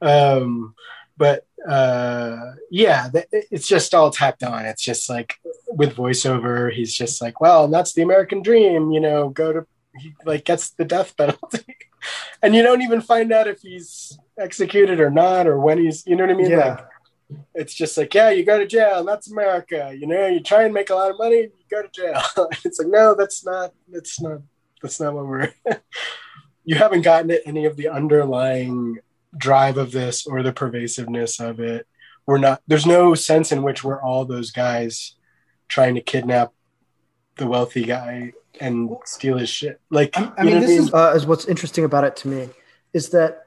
[0.00, 0.74] Um,
[1.16, 4.66] but uh, yeah, it's just all tacked on.
[4.66, 5.36] It's just like
[5.68, 9.66] with voiceover, he's just like, well, that's the American dream, you know, go to,
[9.98, 11.76] he like gets the death penalty.
[12.42, 16.16] and you don't even find out if he's executed or not, or when he's, you
[16.16, 16.50] know what I mean?
[16.50, 16.68] Yeah.
[16.68, 16.86] Like,
[17.54, 19.94] it's just like, yeah, you go to jail, and that's America.
[19.98, 22.20] You know, you try and make a lot of money, you go to jail.
[22.64, 24.40] it's like, no, that's not, that's not,
[24.82, 25.54] that's not what we're.
[26.64, 28.98] you haven't gotten at any of the underlying
[29.36, 31.86] drive of this or the pervasiveness of it.
[32.26, 35.14] We're not, there's no sense in which we're all those guys
[35.68, 36.52] trying to kidnap
[37.36, 39.80] the wealthy guy and steal his shit.
[39.90, 40.82] Like, I, I mean, this I mean?
[40.84, 42.48] Is, uh, is what's interesting about it to me
[42.92, 43.46] is that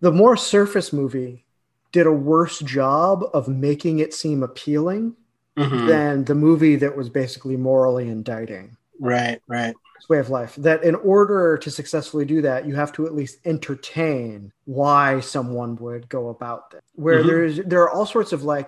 [0.00, 1.44] the more surface movie
[1.92, 5.16] did a worse job of making it seem appealing
[5.56, 5.86] mm-hmm.
[5.86, 8.76] than the movie that was basically morally indicting.
[9.00, 9.74] Right, right
[10.08, 13.38] way of life that in order to successfully do that you have to at least
[13.44, 17.28] entertain why someone would go about that where mm-hmm.
[17.28, 18.66] there's there are all sorts of like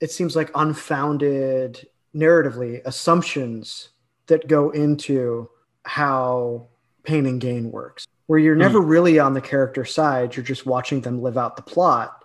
[0.00, 3.90] it seems like unfounded narratively assumptions
[4.26, 5.48] that go into
[5.84, 6.66] how
[7.02, 8.88] pain and gain works where you're never mm.
[8.88, 12.24] really on the character side you're just watching them live out the plot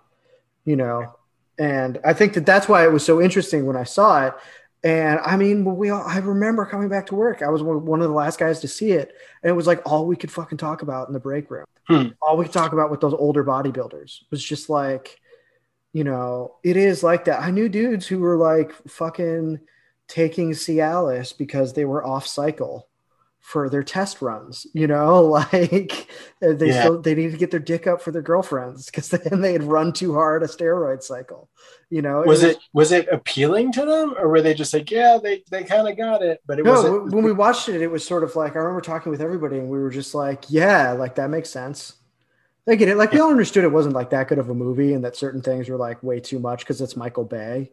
[0.65, 1.13] you know
[1.57, 4.33] And I think that that's why it was so interesting when I saw it.
[4.83, 7.41] And I mean, we all, I remember coming back to work.
[7.41, 9.11] I was one of the last guys to see it,
[9.41, 11.65] and it was like all we could fucking talk about in the break room.
[11.87, 12.09] Hmm.
[12.21, 15.19] All we could talk about with those older bodybuilders was just like,
[15.93, 17.41] you know, it is like that.
[17.41, 19.59] I knew dudes who were like fucking
[20.07, 22.87] taking Cialis because they were off cycle
[23.47, 25.23] for their test runs, you know,
[25.53, 26.09] like
[26.43, 26.71] uh, they Yeah.
[26.71, 29.63] still they need to get their dick up for their girlfriends because then they had
[29.63, 31.49] run too hard a steroid cycle.
[31.89, 35.17] You know, Was it was it appealing to them, or were they just like, yeah,
[35.21, 36.99] they they kind of got it, but it no, wasn't.
[37.09, 39.69] when we watched it, it was sort of like I remember talking with everybody, and
[39.69, 41.93] we were just like, "Yeah, like that makes sense."
[42.65, 42.97] They get it.
[42.97, 45.41] Like we all understood it wasn't like that good of a movie, and that certain
[45.41, 47.71] things were like way too much because it's Michael Bay,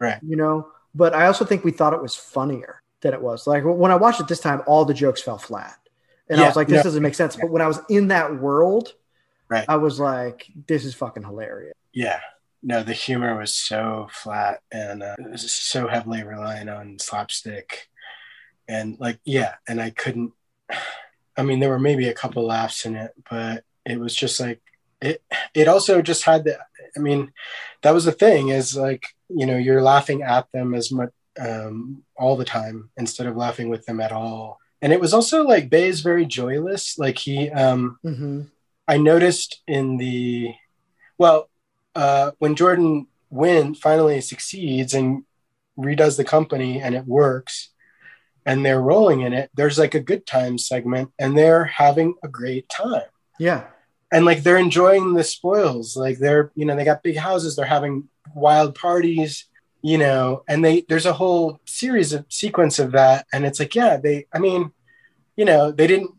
[0.00, 0.22] Right.
[0.22, 0.68] You know.
[0.94, 3.46] But I also think we thought it was funnier than it was.
[3.46, 5.78] Like when I watched it this time, all the jokes fell flat,
[6.28, 6.82] and I was like, "This no.
[6.84, 8.94] doesn't make sense." But when I was in that world,
[9.48, 9.64] Right.
[9.68, 12.20] I was like, "This is fucking hilarious." yeah,
[12.62, 17.88] no, the humor was so flat and uh, it was so heavily relying on slapstick,
[18.68, 20.32] and like, yeah, and I couldn't.
[21.36, 24.60] I mean, there were maybe a couple laughs in it, but it was just like
[25.00, 25.22] it.
[25.54, 26.58] It also just had the.
[26.96, 27.32] I mean,
[27.82, 32.02] that was the thing is like you know you're laughing at them as much um,
[32.16, 34.58] all the time instead of laughing with them at all.
[34.80, 36.98] And it was also like Bay is very joyless.
[36.98, 38.42] Like he, um, hmm
[38.86, 40.54] I noticed in the
[41.18, 41.50] well,
[41.94, 45.24] uh, when Jordan win finally succeeds and
[45.78, 47.70] redoes the company and it works
[48.46, 52.28] and they're rolling in it, there's like a good time segment and they're having a
[52.28, 53.10] great time.
[53.38, 53.64] Yeah,
[54.10, 55.94] And like they're enjoying the spoils.
[55.96, 59.44] Like they're, you know, they got big houses, they're having wild parties,
[59.82, 63.26] you know, and they there's a whole series of sequence of that.
[63.32, 64.72] And it's like, yeah, they I mean,
[65.36, 66.10] you know, they didn't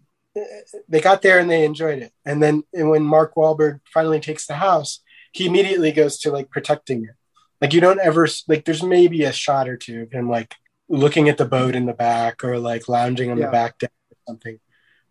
[0.87, 2.13] they got there and they enjoyed it.
[2.25, 5.01] And then and when Mark Wahlberg finally takes the house,
[5.33, 7.15] he immediately goes to like protecting it.
[7.61, 10.55] Like you don't ever like there's maybe a shot or two of him like
[10.87, 13.47] looking at the boat in the back or like lounging on Yeah.
[13.47, 14.59] the back deck or something.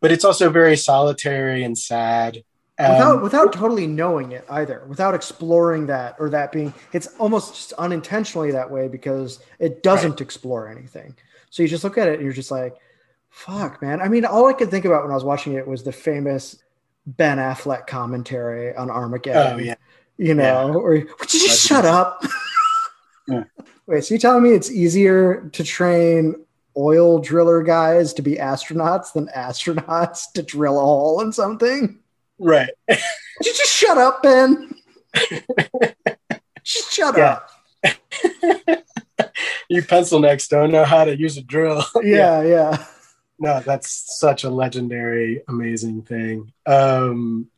[0.01, 2.44] But it's also very solitary and sad.
[2.81, 7.55] Um, without without totally knowing it either, without exploring that or that being, it's almost
[7.55, 11.16] just unintentionally that way because it doesn't explore anything.
[11.51, 12.76] So you just look at it and you're just like,
[13.31, 15.83] "Fuck, man." I mean, all I could think about when I was watching it was
[15.83, 16.62] the famous
[17.07, 19.55] Ben Affleck commentary on Armageddon.
[19.55, 19.74] oh yeah.
[20.16, 22.22] you know, or would you just shut up?
[23.31, 23.45] Yeah.
[23.87, 26.35] Wait, so you telling me it's easier to train
[26.79, 31.99] oil driller guys to be astronauts than astronauts to drill a hole in something?
[32.39, 32.70] Right.
[32.89, 32.99] Would
[33.47, 34.74] you just shut up, Ben?
[36.64, 37.41] Just shut Yeah.
[37.84, 37.97] up.
[39.70, 41.82] you pencil necks don't know how to use a drill.
[42.03, 42.84] Yeah, yeah.
[43.39, 46.53] No, that's such a legendary, amazing thing.
[46.66, 47.49] Um,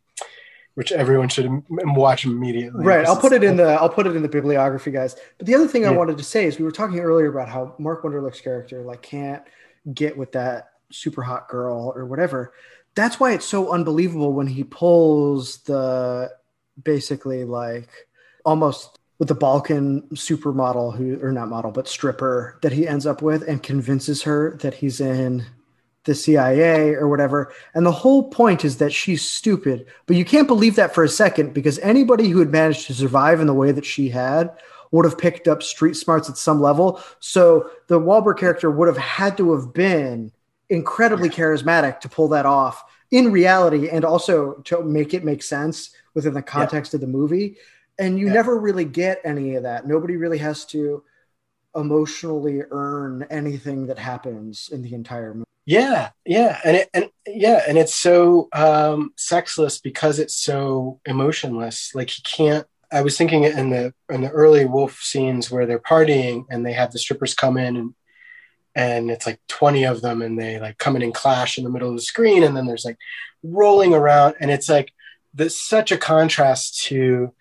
[0.74, 2.84] which everyone should watch immediately.
[2.84, 3.04] Right.
[3.04, 3.64] I'll put it in the.
[3.64, 5.16] I'll put it in the bibliography, guys.
[5.38, 7.74] But the other thing I wanted to say is we were talking earlier about how
[7.78, 9.42] Mark Wunderlich's character like can't
[9.92, 12.52] get with that super hot girl or whatever.
[12.94, 16.30] That's why it's so unbelievable when he pulls the
[16.82, 17.88] basically like
[18.44, 23.22] almost with the Balkan supermodel who or not model but stripper that he ends up
[23.22, 25.44] with and convinces her that he's in
[26.04, 27.52] the CIA or whatever.
[27.74, 31.08] And the whole point is that she's stupid, but you can't believe that for a
[31.08, 34.50] second because anybody who had managed to survive in the way that she had
[34.90, 37.00] would have picked up street smarts at some level.
[37.20, 40.32] So the Wahlberg character would have had to have been
[40.70, 45.90] incredibly charismatic to pull that off in reality and also to make it make sense
[46.14, 47.56] within the context of the movie.
[47.98, 48.34] And you Yeah.
[48.34, 49.86] never really get any of that.
[49.86, 51.02] Nobody really has to
[51.76, 55.44] emotionally earn anything that happens in the entire movie.
[55.66, 61.94] Yeah, yeah, and it and yeah, and it's so um, sexless because it's so emotionless.
[61.94, 62.66] Like he can't.
[62.90, 66.72] I was thinking in the in the early Wolf scenes where they're partying and they
[66.72, 67.94] have the strippers come in and
[68.74, 71.70] and it's like 20 of them and they like come in and clash in the
[71.70, 72.98] middle of the screen and then there's like
[73.42, 74.92] rolling around and it's like
[75.34, 77.32] there's such a contrast to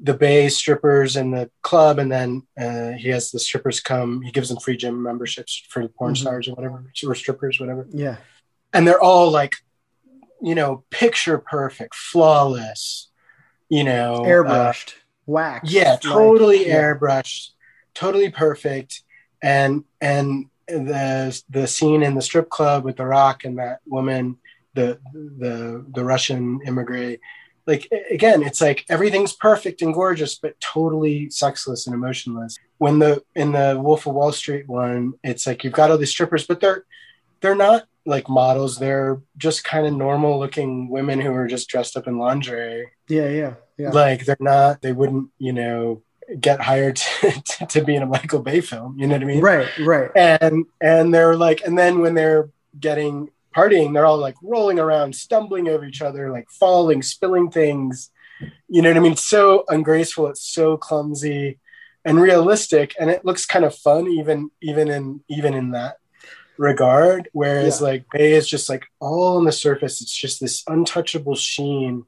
[0.00, 4.30] the bay strippers and the club and then uh, he has the strippers come he
[4.30, 6.18] gives them free gym memberships for the porn Mhm.
[6.18, 8.16] stars or whatever or strippers whatever Yeah.
[8.72, 9.56] and they're all like
[10.40, 13.08] you know picture perfect flawless
[13.68, 14.94] you know uh, Airbrushed,
[15.26, 15.72] waxed.
[15.72, 16.80] yeah like- totally yeah.
[16.80, 17.50] airbrushed
[17.94, 19.02] totally perfect
[19.42, 24.36] and and the the scene in the strip club with the rock and that woman
[24.74, 27.18] the the the russian immigrant
[27.68, 32.58] like again it's like everything's perfect and gorgeous but totally sexless and emotionless.
[32.78, 36.10] When the in the wolf of wall street one it's like you've got all these
[36.10, 36.84] strippers but they're
[37.40, 38.78] they're not like models.
[38.78, 42.90] They're just kind of normal looking women who are just dressed up in lingerie.
[43.06, 43.90] Yeah, yeah, yeah.
[43.90, 46.02] like they're not they wouldn't you know
[46.40, 48.98] get hired to, to, to be in a Michael Bay film.
[48.98, 49.40] You know what I mean?
[49.40, 50.10] Right, right.
[50.14, 55.14] And and they're like, and then when they're getting partying, they're all like rolling around,
[55.14, 58.10] stumbling over each other, like falling, spilling things.
[58.68, 59.12] You know what I mean?
[59.12, 60.28] It's so ungraceful.
[60.28, 61.58] It's so clumsy
[62.04, 65.96] and realistic, and it looks kind of fun, even even in even in that
[66.56, 67.28] regard.
[67.32, 67.86] Whereas yeah.
[67.86, 70.00] like Bay is just like all on the surface.
[70.00, 72.04] It's just this untouchable sheen,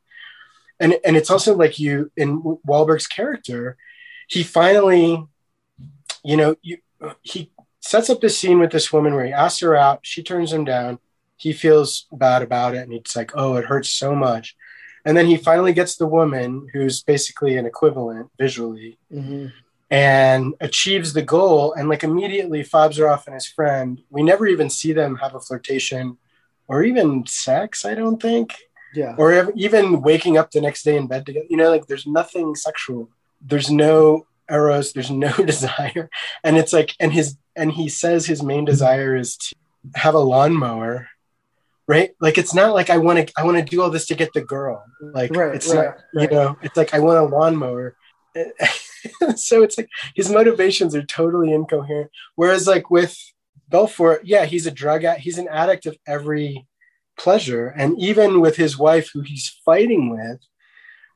[0.79, 3.77] and and it's also like you in Wahlberg's character,
[4.31, 5.26] he finally,
[6.22, 6.78] you know, you
[7.22, 7.51] he
[7.81, 10.64] sets up this scene with this woman where he asks her out, she turns him
[10.64, 10.99] down,
[11.37, 14.55] he feels bad about it, and he's like, oh, it hurts so much.
[15.05, 18.99] And then he finally gets the woman who's basically an equivalent visually.
[19.12, 19.47] Mm-hmm
[19.91, 24.01] and achieves the goal and like immediately fobs her off and his friend.
[24.09, 26.16] We never even see them have a flirtation
[26.68, 28.55] or even sex, I don't think.
[28.95, 29.14] Yeah.
[29.18, 31.47] Or even waking up the next day in bed together.
[31.51, 33.09] You know, like there's nothing sexual.
[33.41, 36.11] There's no eros, there's no desire.
[36.45, 39.55] And it's like and his and he says his main desire is to
[39.95, 41.09] have a lawnmower.
[41.86, 42.12] Right?
[42.20, 44.32] Like it's not like I want to I want to do all this to get
[44.32, 44.84] the girl.
[45.01, 46.30] Like right, it's right, not, right.
[46.30, 47.97] you know, it's like I want a lawnmower.
[49.36, 52.11] so it's like his motivations are totally incoherent.
[52.36, 53.16] Whereas like with
[53.68, 55.22] Belfort, yeah, he's a drug addict.
[55.22, 56.66] He's an addict of every
[57.16, 57.68] pleasure.
[57.68, 60.41] And even with his wife, who he's fighting with,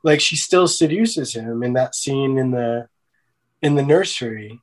[0.04, 2.88] like she still seduces him in that scene in the
[3.60, 4.60] in the nursery.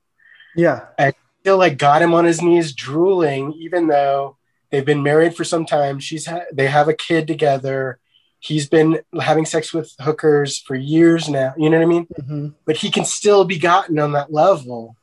[0.55, 0.85] Yeah.
[0.97, 4.37] And still like got him on his knees drooling, even though
[4.69, 5.99] they've been married for some time.
[5.99, 7.99] She's ha- they have a kid together
[8.41, 12.47] he's been having sex with hookers for years now you know what i mean mm-hmm.
[12.65, 14.97] but he can still be gotten on that level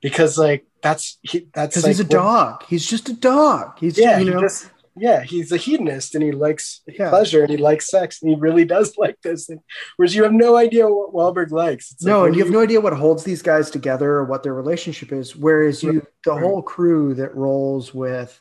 [0.00, 3.98] because like that's he, that's because like, he's a dog he's just a dog he's
[3.98, 7.08] yeah you know he just, yeah he's a hedonist and he likes yeah.
[7.08, 9.60] pleasure and he likes sex and he really does like those things
[9.96, 12.60] whereas you have no idea what Wahlberg likes it's no like, and you have no
[12.60, 16.62] idea what holds these guys together or what their relationship is whereas you the whole
[16.62, 18.40] crew that rolls with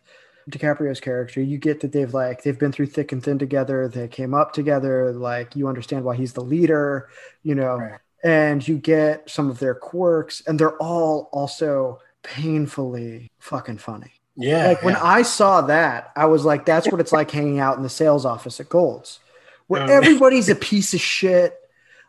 [0.49, 3.87] DiCaprio's character, you get that they've like they've been through thick and thin together.
[3.87, 5.13] They came up together.
[5.13, 7.09] Like you understand why he's the leader,
[7.43, 7.99] you know, right.
[8.23, 14.11] and you get some of their quirks, and they're all also painfully fucking funny.
[14.35, 14.67] Yeah.
[14.67, 17.83] Like when I saw that, I was like, that's what it's like hanging out in
[17.83, 19.19] the sales office at Gold's,
[19.67, 21.55] where oh, everybody's a piece of shit.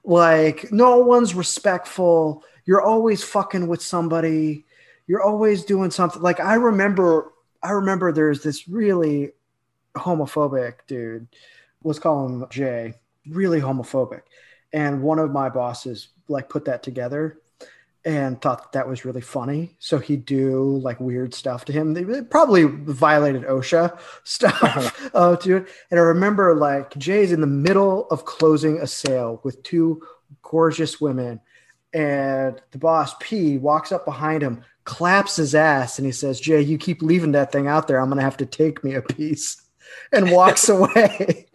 [0.05, 2.45] Like no one's respectful.
[2.65, 4.65] You're always fucking with somebody.
[5.07, 6.23] You're always doing something.
[6.23, 9.33] Like I remember I remember there's this really
[9.95, 11.29] homophobic dude.
[11.83, 12.95] Let's call him Jay.
[13.27, 14.21] Really homophobic,
[14.73, 17.39] and one of my bosses like put that together
[18.05, 19.77] and thought that, that was really funny.
[19.79, 21.95] So he'd do like weird stuff to him.
[21.95, 25.69] They probably violated OSHA stuff uh, to it.
[25.91, 30.03] And I remember like Jay's in the middle of closing a sale with two
[30.43, 31.41] gorgeous women,
[31.93, 36.61] and the boss P walks up behind him, claps his ass and he says, Jay,
[36.61, 37.99] you keep leaving that thing out there.
[37.99, 39.63] I'm going to have to take me a piece
[40.13, 41.47] and walks away.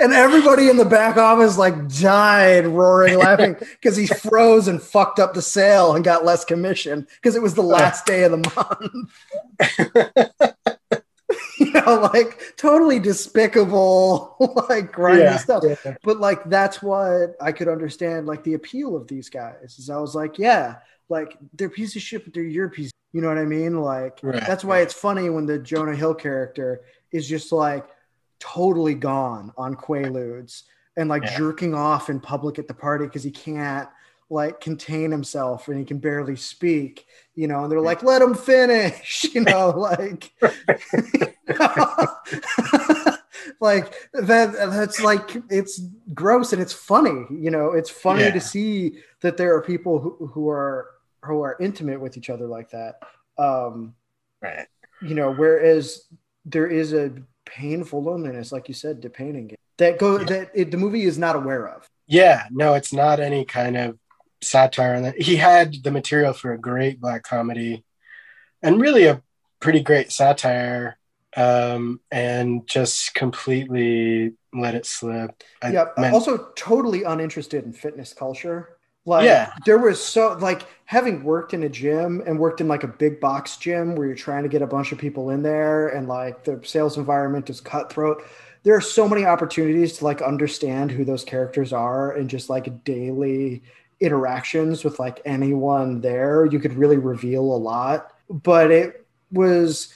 [0.00, 5.18] And everybody in the back office like died roaring laughing because he froze and fucked
[5.18, 8.38] up the sale and got less commission because it was the last day of the
[8.56, 9.10] month.
[11.58, 14.36] you know, like totally despicable,
[14.68, 15.64] like grimy yeah, stuff.
[15.66, 15.96] Yeah.
[16.02, 19.78] But like that's what I could understand, like the appeal of these guys.
[19.78, 20.76] Is I was like, yeah,
[21.08, 22.90] like they're piece of shit, but they're your piece.
[23.12, 23.80] You know what I mean?
[23.80, 24.46] Like right.
[24.46, 27.86] that's why it's funny when the Jonah Hill character is just like
[28.40, 30.62] totally gone on Quaaludes
[30.96, 31.38] and like yeah.
[31.38, 33.88] jerking off in public at the party because he can't
[34.30, 38.34] like contain himself and he can barely speak, you know, and they're like, let him
[38.34, 40.32] finish, you know, like
[43.60, 45.80] like that that's like it's
[46.14, 48.32] gross and it's funny, you know, it's funny yeah.
[48.32, 50.90] to see that there are people who, who are
[51.22, 53.00] who are intimate with each other like that.
[53.38, 53.94] Um,
[54.42, 54.66] right.
[55.00, 56.06] You know, whereas
[56.44, 57.12] there is a
[57.48, 60.24] painful loneliness, like you said, depending that go yeah.
[60.24, 61.88] that it, the movie is not aware of.
[62.06, 63.98] Yeah, no, it's not any kind of
[64.42, 65.20] satire on that.
[65.20, 67.84] He had the material for a great black comedy,
[68.62, 69.22] and really a
[69.60, 70.98] pretty great satire,
[71.36, 75.42] um, and just completely let it slip.
[75.62, 78.77] Yeah, I also totally uninterested in fitness culture.
[79.08, 79.52] Like yeah.
[79.64, 83.20] there was so like having worked in a gym and worked in like a big
[83.20, 86.44] box gym where you're trying to get a bunch of people in there and like
[86.44, 88.22] the sales environment is cutthroat.
[88.64, 92.84] There are so many opportunities to like understand who those characters are and just like
[92.84, 93.62] daily
[94.00, 96.44] interactions with like anyone there.
[96.44, 98.12] You could really reveal a lot.
[98.28, 99.94] But it was,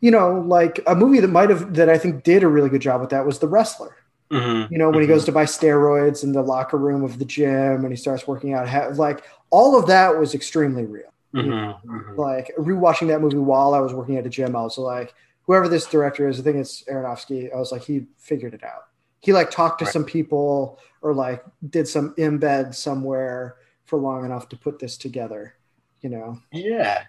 [0.00, 2.82] you know, like a movie that might have that I think did a really good
[2.82, 3.96] job with that was The Wrestler
[4.34, 4.70] Mhm.
[4.70, 5.14] You know, when he Mhm.
[5.14, 8.52] goes to buy steroids in the locker room of the gym and he starts working
[8.54, 11.12] out, ha- like all of that was extremely real.
[11.34, 11.80] Mhm.
[11.84, 12.16] Mhm.
[12.18, 15.14] Like rewatching that movie while I was working at a gym, I was like,
[15.46, 17.52] whoever this director is, I think it's Aronofsky.
[17.54, 18.84] I was like, he figured it out.
[19.20, 19.92] He like talked to Right.
[19.92, 25.54] some people or like did some embed somewhere for long enough to put this together.
[26.00, 27.04] You know, Yeah.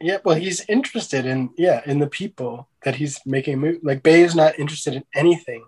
[0.00, 3.60] Yeah, well, he's interested in yeah in the people that he's making.
[3.60, 5.64] Mo- like Bay is not interested in anything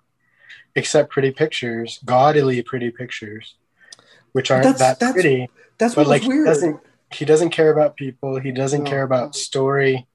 [0.77, 3.55] except pretty pictures, gaudily pretty pictures,
[4.33, 5.49] which aren't That's- that that's pretty.
[5.79, 6.47] that's what like was he weird.
[6.47, 6.81] doesn't
[7.13, 8.41] he doesn't care about people.
[8.41, 8.91] He doesn't No.
[8.91, 10.07] care about story.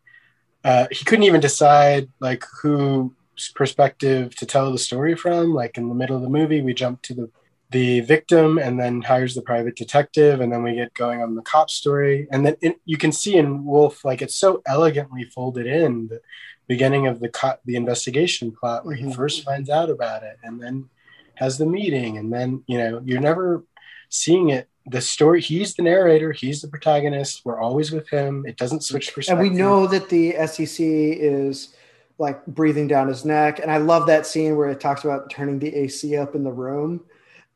[0.65, 3.11] Uh, he couldn't even decide like whose
[3.55, 5.53] perspective to tell the story from.
[5.53, 7.29] Like in the middle of the movie, we jump to the
[7.71, 11.41] the victim and then hires the private detective and then we get going on the
[11.43, 15.67] cop story and then it, you can see in wolf like it's so elegantly folded
[15.67, 16.19] in the
[16.67, 19.15] beginning of the co- the investigation plot where he Mhm.
[19.15, 20.89] first finds out about it and then
[21.35, 23.63] has the meeting and then you know you're never
[24.09, 28.57] seeing it the story he's the narrator he's the protagonist we're always with him it
[28.57, 29.39] doesn't switch perspective.
[29.45, 31.75] and we know that the SEC is
[32.17, 33.59] like breathing down his neck.
[33.59, 36.51] And I love that scene where it talks about turning the AC up in the
[36.51, 36.99] room.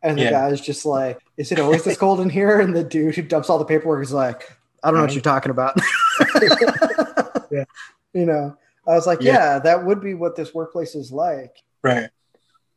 [0.04, 0.32] And the Yeah.
[0.32, 2.60] guy's just like, Is it always this cold in here?
[2.60, 4.52] And the dude who dumps all the paperwork is like,
[4.84, 5.76] I don't know what you're talking about.
[7.52, 7.66] Yeah.
[8.16, 8.56] You know,
[8.88, 9.34] I was like, Yeah.
[9.34, 9.60] yeah.
[9.60, 11.56] that would be what this workplace is like.
[11.84, 12.10] right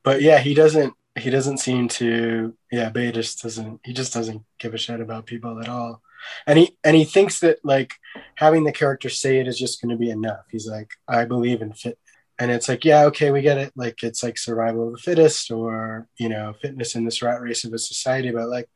[0.02, 4.42] but yeah he doesn't he doesn't seem to yeah Bay just doesn't he just doesn't
[4.58, 6.00] give a shit about people at all
[6.46, 7.92] and he and he thinks that like
[8.36, 11.60] having the character say it is just going to be enough he's like i believe
[11.60, 11.98] in fit
[12.38, 13.72] and it's like yeah okay we get it.
[13.76, 17.64] Like it's like survival of the fittest or you know fitness in this rat race
[17.64, 18.30] of a society.
[18.30, 18.68] But like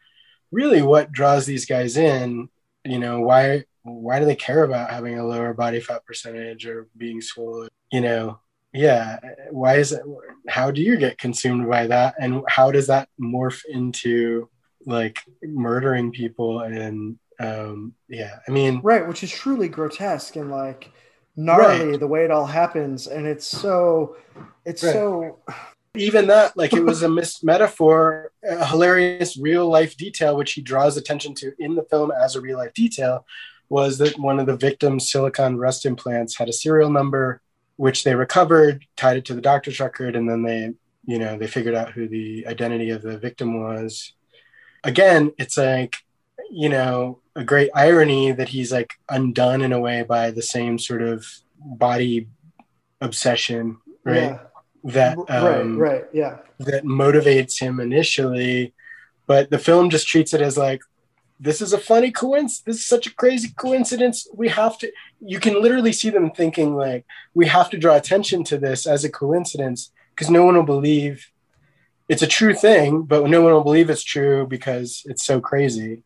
[0.51, 2.49] really what draws these guys in
[2.85, 6.89] you know why why do they care about having a lower body fat percentage or
[6.97, 7.69] being swollen?
[7.93, 8.41] You know
[8.73, 9.19] yeah
[9.51, 10.03] why is it
[10.49, 12.15] how do you get consumed by that?
[12.19, 14.49] And how does that morph into
[14.87, 20.91] like murdering people and um yeah i mean Right, which is truly grotesque and like
[21.45, 23.07] gnarly the way it all happens.
[23.07, 24.17] And it's so,
[24.65, 24.93] it's Right.
[24.93, 25.39] so,
[25.97, 30.63] even that like it was a mis- metaphor a hilarious real life detail which he
[30.63, 33.27] draws attention to in the film as a real life detail
[33.69, 37.41] was that one of the victims silicon rust implants had a serial number
[37.75, 40.73] which they recovered tied it to the doctor's record and then they
[41.07, 44.13] you know they figured out who the identity of the victim was
[44.85, 45.97] again it's like
[46.51, 50.79] you know a great irony that he's like undone in a way by the same
[50.79, 51.25] sort of
[51.59, 52.29] body
[53.01, 54.39] obsession right yeah.
[54.85, 56.05] that um, right, right.
[56.13, 56.39] Yeah.
[56.59, 58.75] that motivates him initially,
[59.27, 60.81] but the film just treats it as like
[61.39, 62.61] this is a funny coincidence.
[62.61, 64.29] This is such a crazy coincidence.
[64.35, 64.93] We have to.
[65.21, 69.05] You can literally see them thinking like we have to draw attention to this as
[69.05, 71.31] a coincidence because no one will believe
[72.09, 76.03] it's a true thing, but no one will believe it's true because it's so crazy.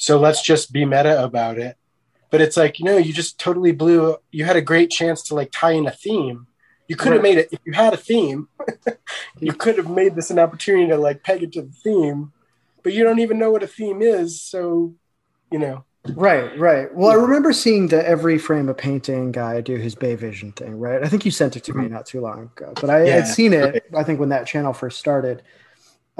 [0.00, 1.76] So let's just be meta about it.
[2.30, 4.16] But it's like, you know, you just totally blew.
[4.30, 6.46] You had a great chance to like tie in a theme.
[6.88, 7.22] You could have Right.
[7.22, 8.48] made it if you had a theme.
[9.40, 12.32] you could have made this an opportunity to like peg it to the theme,
[12.82, 14.42] but you don't even know what a theme is.
[14.42, 14.94] So,
[15.52, 15.84] you know,
[16.16, 16.92] Right, right.
[16.94, 20.78] Well, I remember seeing the every frame a painting guy do his Bay Vision thing,
[20.78, 21.02] right?
[21.02, 21.92] I think you sent it to me mm-hmm.
[21.92, 23.84] not too long ago, but I Yeah, had seen it.
[23.96, 25.42] I think when that channel first started,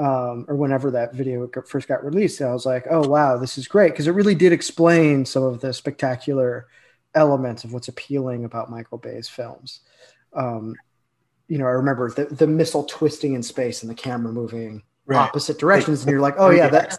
[0.01, 3.67] um, or whenever that video first got released, I was like, "Oh wow, this is
[3.67, 6.65] great!" Because it really did explain some of the spectacular
[7.13, 9.81] elements of what's appealing about Michael Bay's films.
[10.33, 10.75] Um,
[11.47, 14.81] you know, I remember the the missile twisting in space and the camera moving
[15.13, 16.97] opposite directions, and you're like, "Oh yeah, that's,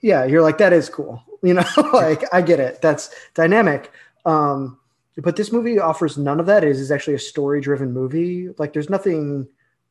[0.00, 1.22] yeah, you're like, that is cool.
[1.40, 2.82] You know, like I get it.
[2.82, 3.92] That's dynamic.
[4.24, 4.76] Um,
[5.16, 6.64] but this movie offers none of that.
[6.64, 8.48] It is actually a story driven movie.
[8.58, 9.46] Like there's nothing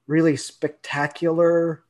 [0.08, 1.86] really spectacular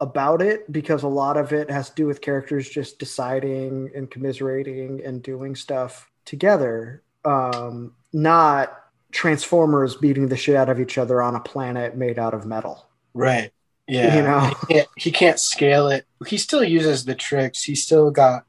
[0.00, 4.10] about it because a lot of it has to do with characters just deciding and
[4.10, 7.02] commiserating and doing stuff together.
[7.24, 8.78] Um, not
[9.12, 12.86] Transformers beating the shit out of each other on a planet made out of metal.
[13.14, 13.50] right.
[13.88, 14.16] Yeah.
[14.16, 14.40] You know?
[14.68, 16.06] he, can't, he can't scale it.
[16.26, 17.62] He still uses the tricks.
[17.62, 18.44] He still got,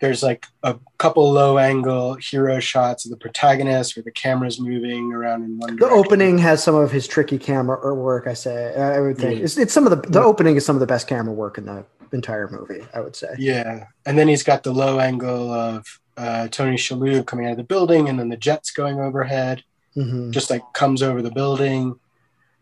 [0.00, 5.12] there's like a couple low angle hero shots of the protagonist where the camera's moving
[5.12, 5.98] around in one The direction.
[5.98, 8.26] opening has some of his tricky camera or work.
[8.26, 9.44] I say I would think Yeah.
[9.44, 11.64] it's, it's some of the the opening is some of the best camera work in
[11.66, 12.86] the entire movie.
[12.94, 13.28] I would say.
[13.38, 15.86] Yeah, and then he's got the low angle of
[16.16, 19.62] uh, Tony Shalhoub coming out of the building, and then the jets going overhead,
[19.96, 20.30] Mhm.
[20.30, 21.98] just like comes over the building,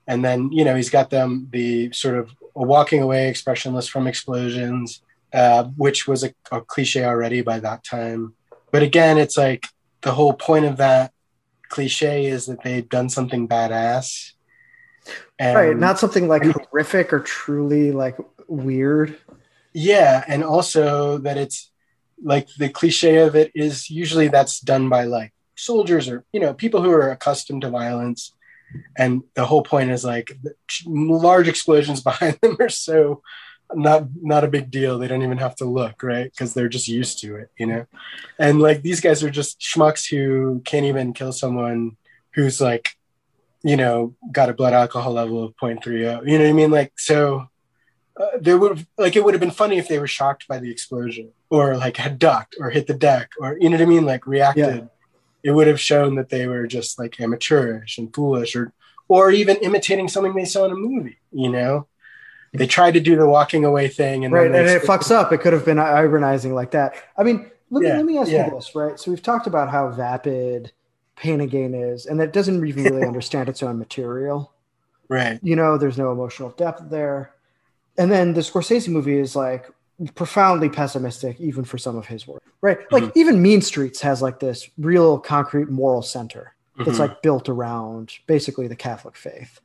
[0.07, 5.03] and then you know he's got them the sort of walking away expressionless from explosions,
[5.35, 8.35] uh, which was a, a cliche already by that time.
[8.71, 9.67] But again, it's like
[10.03, 11.13] the whole point of that
[11.69, 14.33] cliche is that they've done something badass,
[15.39, 18.17] And, right, not something like horrific or truly like
[18.47, 19.19] weird.
[19.73, 21.73] Yeah, and also that it's
[22.23, 26.55] like the cliche of it is usually that's done by like soldiers or you know
[26.55, 28.35] people who are accustomed to violence
[28.97, 30.37] and the whole point is like
[30.87, 33.23] large explosions behind them are so
[33.77, 36.89] not not a big deal they don't even have to look right because they're just
[36.89, 37.87] used to it you know
[38.39, 41.97] and like these guys are just schmucks who can't even kill someone
[42.35, 42.97] who's like
[43.63, 46.93] you know got a blood alcohol level of 0.30 you know what i mean like
[46.97, 47.49] so
[48.17, 50.71] uh, there would like it would have been funny if they were shocked by the
[50.71, 54.05] explosion or like had ducked or hit the deck or you know what I mean,
[54.05, 54.77] like reacted.
[54.77, 54.87] Yeah.
[55.43, 58.73] It would have shown that they were just like amateurish and foolish, or
[59.09, 61.19] or even imitating something they saw in a movie.
[61.33, 61.87] You know,
[62.55, 65.33] they tried to do the walking away thing, and right, and it fucks up.
[65.33, 66.95] It could have been ironizing like that.
[67.17, 68.47] I mean, let me yeah, let me ask yeah.
[68.47, 68.99] you this, right?
[68.99, 70.73] So we've talked about how vapid
[71.17, 74.53] Pain and Gain is, and that doesn't even really understand its own material.
[75.09, 75.39] Right.
[75.43, 77.35] You know, there's no emotional depth there
[77.97, 79.71] and then the Scorsese movie is like
[80.15, 83.19] profoundly pessimistic even for some of his work right like mm-hmm.
[83.19, 87.03] even mean streets has like this real concrete moral center that's mm-hmm.
[87.03, 89.61] like built around basically the catholic faith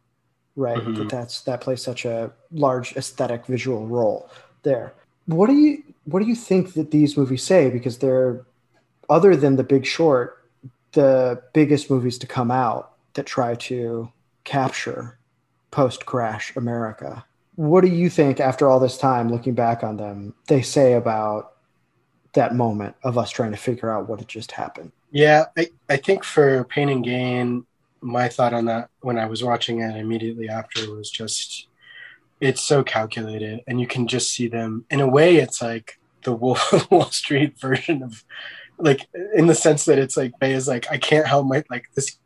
[0.59, 0.77] right?
[0.77, 0.95] Mm-hmm.
[0.95, 4.29] that that's that plays such a large aesthetic visual role
[4.63, 4.93] there.
[5.25, 7.69] What do you what do you think that these movies say?
[7.69, 8.45] Because they're
[9.09, 10.35] other than the big short
[10.93, 14.11] the biggest movies to come out that try to
[14.43, 15.17] capture
[15.71, 17.23] post crash america.
[17.55, 21.53] What do you think after all this time looking back on them they say about
[22.33, 24.91] that moment of us trying to figure out what had just happened?
[25.11, 27.65] Yeah i, I think for pain and gain
[28.01, 31.67] my thought on that when i was watching it immediately after was just
[32.41, 34.85] it's so calculated and you can just see them.
[34.89, 38.23] In a way it's like the Wolf of wall street version of
[38.77, 41.89] like in the sense that it's like bay is like i can't help my like
[41.95, 42.17] this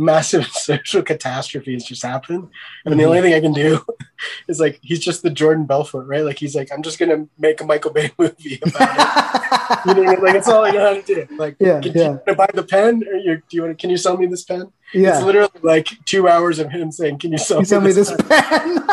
[0.00, 2.48] massive social catastrophe has just happened.
[2.84, 2.98] And mm-hmm.
[2.98, 3.84] the only thing I can do
[4.48, 6.24] is like he's just the Jordan Belfort, right?
[6.24, 9.96] Like he's like, I'm just gonna make a Michael Bay movie about it.
[9.96, 11.26] you know, like it's all I know how to do.
[11.36, 12.16] Like, yeah, can yeah.
[12.26, 13.04] you buy the pen?
[13.06, 13.78] Or you, do you want?
[13.78, 14.72] To, can you sell me this pen?
[14.92, 15.16] Yeah.
[15.16, 18.10] It's literally like two hours of him saying, "Can you sell, me, sell me, this,
[18.10, 18.86] pen?" pen?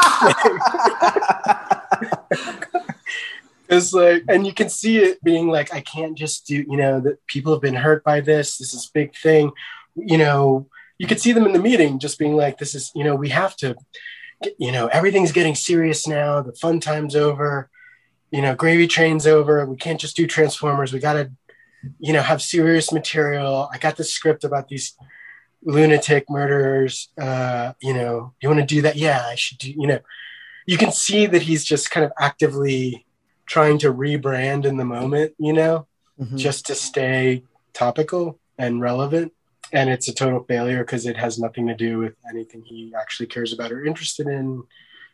[3.69, 7.01] it's like and you can see it being like i can't just do you know
[7.01, 9.51] that people have been hurt by this this is big thing
[9.95, 10.65] you know
[10.97, 13.29] you could see them in the meeting just being like, this is, you know, we
[13.29, 13.75] have to,
[14.57, 16.41] you know, everything's getting serious now.
[16.41, 17.69] The fun time's over.
[18.31, 19.65] You know, gravy train's over.
[19.65, 20.91] We can't just do Transformers.
[20.91, 21.31] We got to,
[21.99, 23.69] you know, have serious material.
[23.71, 24.97] I got this script about these
[25.63, 27.09] lunatic murderers.
[27.19, 28.95] Uh, you know, you want to do that?
[28.95, 29.99] Yeah, I should do, you know,
[30.65, 33.05] you can see that he's just kind of actively
[33.45, 35.87] trying to rebrand in the moment, you know,
[36.19, 36.35] mm-hmm.
[36.35, 37.43] just to stay
[37.73, 39.31] topical and relevant
[39.71, 43.27] and it's a total failure because it has nothing to do with anything he actually
[43.27, 44.63] cares about or interested in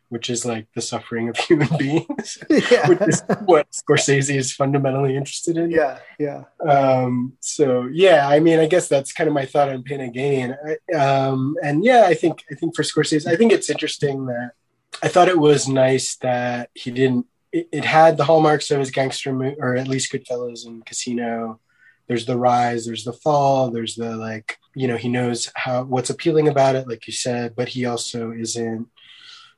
[0.10, 2.88] which is like the suffering of human beings yeah.
[2.88, 5.72] which is what scorsese is fundamentally interested in.
[5.72, 6.44] Yeah yeah.
[6.68, 10.14] Um, so yeah i mean i guess that's kind of my thought on pain and
[10.14, 10.56] gain.
[10.96, 14.52] Um, and yeah i think i think for scorsese i think it's interesting that
[15.02, 18.92] i thought it was nice that he didn't it, it had the hallmarks of his
[18.92, 21.60] gangster mo- or at least goodfellas and casino
[22.08, 26.10] there's the rise there's the fall there's the like you know he knows how what's
[26.10, 28.88] appealing about it like you said but he also isn't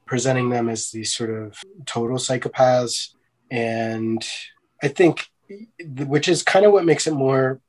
[0.05, 3.09] presenting them as these sort of total psychopaths.
[3.51, 4.25] And
[4.83, 5.27] i think
[6.07, 7.61] which is kind of what makes it more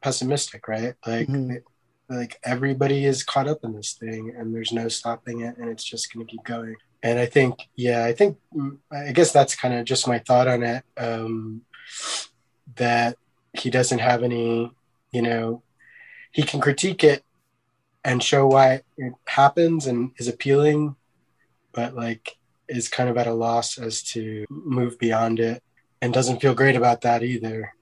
[0.00, 0.94] pessimistic right?
[1.06, 1.56] Like mm-hmm.
[2.08, 5.84] like everybody is caught up in this thing and there's no stopping it and it's
[5.84, 6.76] just going to keep going.
[7.02, 8.38] And i think yeah i think
[8.90, 11.60] i guess that's kind of just my thought on it um
[12.76, 13.18] that
[13.54, 14.70] he doesn't have any,
[15.12, 15.62] you know,
[16.32, 17.24] he can critique it
[18.04, 20.96] and show why it happens and is appealing,
[21.72, 22.36] but like
[22.68, 25.62] is kind of at a loss as to move beyond it
[26.02, 27.74] and doesn't feel great about that either.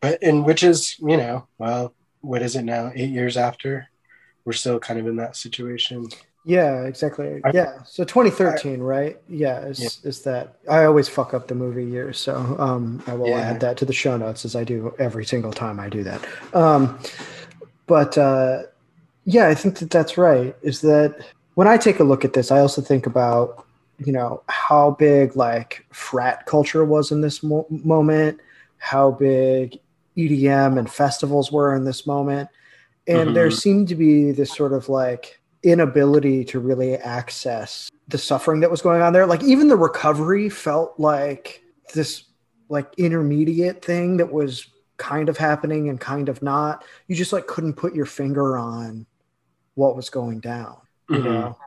[0.00, 2.90] But and which is, you know, well, what is it now?
[2.94, 3.88] Eight years after,
[4.44, 6.08] we're still kind of in that situation.
[6.48, 7.42] Yeah, exactly.
[7.52, 7.82] Yeah.
[7.84, 9.18] So 2013, right?
[9.28, 10.08] Yeah, is yeah.
[10.08, 13.40] is that I always fuck up the movie year, so um I will yeah.
[13.40, 16.26] add that to the show notes as I do every single time I do that.
[16.54, 16.98] Um
[17.86, 18.62] but uh
[19.26, 20.56] yeah, I think that that's right.
[20.62, 21.22] Is that
[21.52, 23.66] when I take a look at this, I also think about
[23.98, 28.40] you know how big like frat culture was in this mo- moment,
[28.78, 29.78] how big
[30.16, 32.48] EDM and festivals were in this moment,
[33.06, 33.34] and mm-hmm.
[33.34, 38.70] there seemed to be this sort of like inability to really access the suffering that
[38.70, 39.26] was going on there.
[39.26, 41.62] Like even the recovery felt like
[41.94, 42.24] this
[42.68, 46.84] like intermediate thing that was kind of happening and kind of not.
[47.06, 49.06] You just like couldn't put your finger on
[49.74, 50.76] what was going down,
[51.08, 51.24] you mm-hmm.
[51.24, 51.58] know.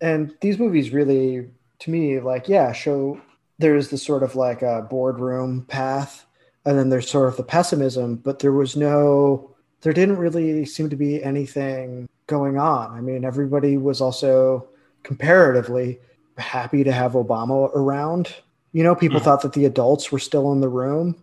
[0.00, 1.48] and these movies really,
[1.80, 3.20] to me, like yeah, show
[3.58, 6.26] there's the sort of like a boardroom path,
[6.64, 10.90] and then there's sort of the pessimism, but there was no, there didn't really seem
[10.90, 12.92] to be anything going on.
[12.92, 14.68] I mean, everybody was also
[15.02, 16.00] comparatively
[16.38, 18.34] happy to have Obama around.
[18.72, 19.24] You know, people mm-hmm.
[19.24, 21.22] thought that the adults were still in the room.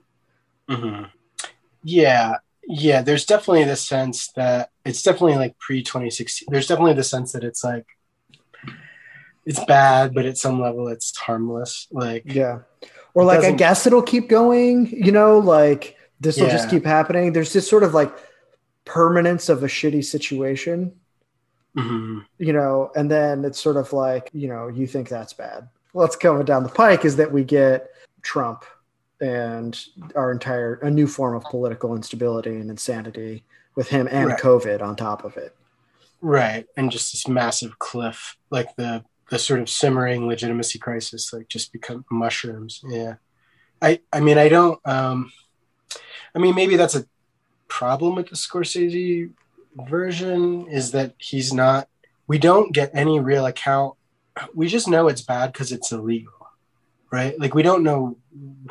[0.70, 1.06] Mm-hmm.
[1.84, 2.36] Yeah,
[2.68, 3.02] yeah.
[3.02, 6.48] There's definitely the sense that it's definitely like pre 2016.
[6.52, 7.86] There's definitely the sense that it's like
[9.46, 11.88] it's bad, but at some level it's harmless.
[11.92, 12.60] Like yeah,
[13.14, 14.88] or like I guess it'll keep going.
[14.88, 16.54] You know, like this will yeah.
[16.54, 17.34] just keep happening.
[17.34, 18.14] There's this sort of like
[18.90, 20.94] permanence of a shitty situation.
[21.78, 22.20] Mm-hmm.
[22.40, 25.70] You know, and then it's sort of like you know you think that's bad.
[25.92, 27.92] What's coming down the pike is that we get
[28.24, 28.66] Trump
[29.22, 29.80] and
[30.16, 33.44] our entire a new form of political instability and insanity
[33.76, 34.40] with him and right.
[34.40, 35.56] COVID on top of it.
[36.22, 41.48] Right, and just this massive cliff, like the the sort of simmering legitimacy crisis like
[41.48, 43.14] just become mushrooms yeah
[43.80, 45.32] i i mean i don't um
[46.34, 47.06] i mean maybe that's a
[47.70, 49.30] problem with the scorsese
[49.88, 51.88] version is that he's not
[52.28, 53.96] we don't get any real account
[54.54, 56.34] we just know it's bad because it's illegal
[57.12, 58.18] right like we don't know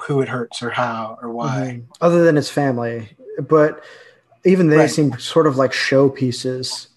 [0.00, 1.92] who it hurts or how or why mm-hmm.
[2.00, 3.08] other than his family
[3.48, 3.82] but
[4.44, 4.90] even they right.
[4.90, 6.88] seem sort of like showpieces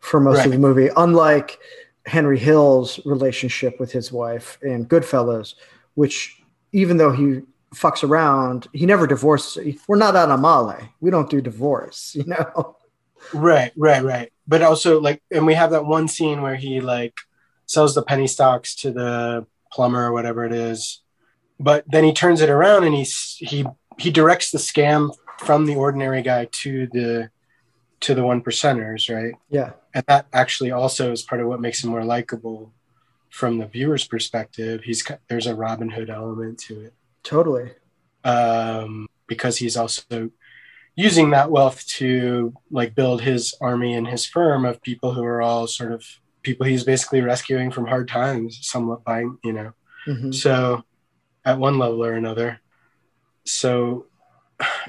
[0.00, 0.46] for most right.
[0.46, 1.58] of the movie unlike
[2.06, 5.54] Henry Hill's relationship with his wife in Goodfellas,
[5.94, 6.42] which
[6.72, 7.42] even though he
[7.74, 9.80] fucks around, he never divorces.
[9.86, 10.88] We're not on Amale.
[11.00, 12.76] We don't do divorce, you know?
[13.32, 14.32] Right, right, right.
[14.46, 17.14] But also like, and we have that one scene where he like
[17.66, 21.02] sells the penny stocks to the plumber or whatever it is.
[21.58, 23.66] But then he turns it around and he's, he,
[23.98, 27.30] he directs the scam from the ordinary guy to the
[28.00, 29.34] to the one percenters, right?
[29.50, 29.72] Yeah.
[29.94, 32.72] And that actually also is part of what makes him more likable
[33.28, 34.82] from the viewer's perspective.
[34.82, 36.94] He's there's a Robin Hood element to it.
[37.22, 37.72] Totally.
[38.24, 40.30] Um, because he's also
[40.96, 45.40] using that wealth to like build his army and his firm of people who are
[45.40, 46.04] all sort of
[46.42, 49.72] people he's basically rescuing from hard times, somewhat by you know.
[50.06, 50.32] Mm-hmm.
[50.32, 50.84] So,
[51.44, 52.60] at one level or another.
[53.44, 54.06] So,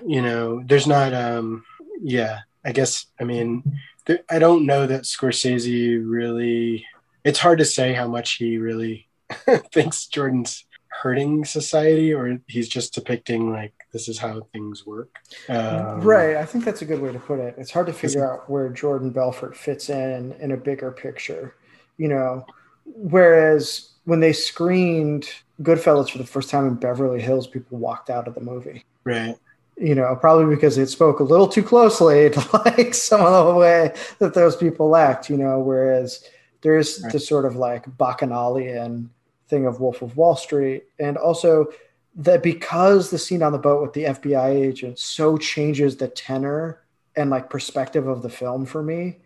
[0.06, 1.64] you know, there's not um
[2.02, 3.64] yeah I guess I mean
[4.06, 6.86] th- I don't know that Scorsese really.
[7.24, 9.08] It's hard to say how much he really
[9.72, 10.66] thinks Jordan's
[11.02, 15.20] hurting society, or he's just depicting like this is how things work.
[15.50, 16.38] Um, right.
[16.38, 17.56] I think that's a good way to put it.
[17.58, 21.56] It's hard to figure out where Jordan Belfort fits in in a bigger picture.
[21.98, 22.46] You know,
[22.86, 25.30] whereas when they screened
[25.62, 28.86] Goodfellas for the first time in Beverly Hills, people walked out of the movie.
[29.04, 29.36] Right
[29.78, 33.56] you know, probably because it spoke a little too closely to like some of the
[33.56, 36.24] way that those people act, you know, whereas
[36.62, 37.12] there's right.
[37.12, 39.10] this sort of like bacchanalian
[39.52, 40.86] thing of Wolf of Wall Street.
[41.00, 41.68] And also
[42.16, 46.82] that because the scene on the boat with the FBI agent so changes the tenor
[47.16, 49.20] and like perspective of the film for me.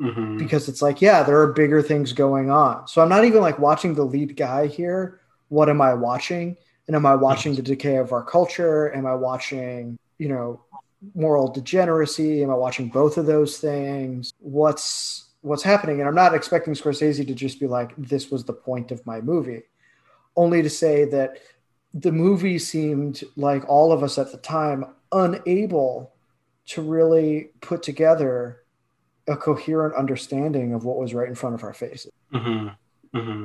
[0.00, 0.38] Mm-hmm.
[0.38, 2.88] Because it's like, yeah, there are bigger things going on.
[2.88, 5.20] So I'm not even like watching the lead guy here.
[5.48, 6.56] What am I watching?
[6.86, 8.94] And am I watching the decay of our culture?
[8.94, 10.62] Am I watching, you know,
[11.14, 12.42] moral degeneracy?
[12.42, 14.32] Am I watching both of those things?
[14.38, 16.00] What's what's happening?
[16.00, 19.20] And I'm not expecting Scorsese to just be like, this was the point of my
[19.20, 19.62] movie.
[20.34, 21.38] Only to say that
[21.94, 26.12] the movie seemed like all of us at the time unable
[26.66, 28.64] to really put together
[29.28, 32.12] a coherent understanding of what was right in front of our faces.
[32.34, 33.16] Mm-hmm.
[33.16, 33.44] Mm-hmm.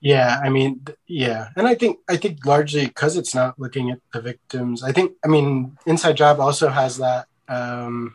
[0.00, 4.00] Yeah, I mean, yeah, and I think I think largely because it's not looking at
[4.12, 4.82] the victims.
[4.82, 8.14] I think I mean, Inside Job also has that um,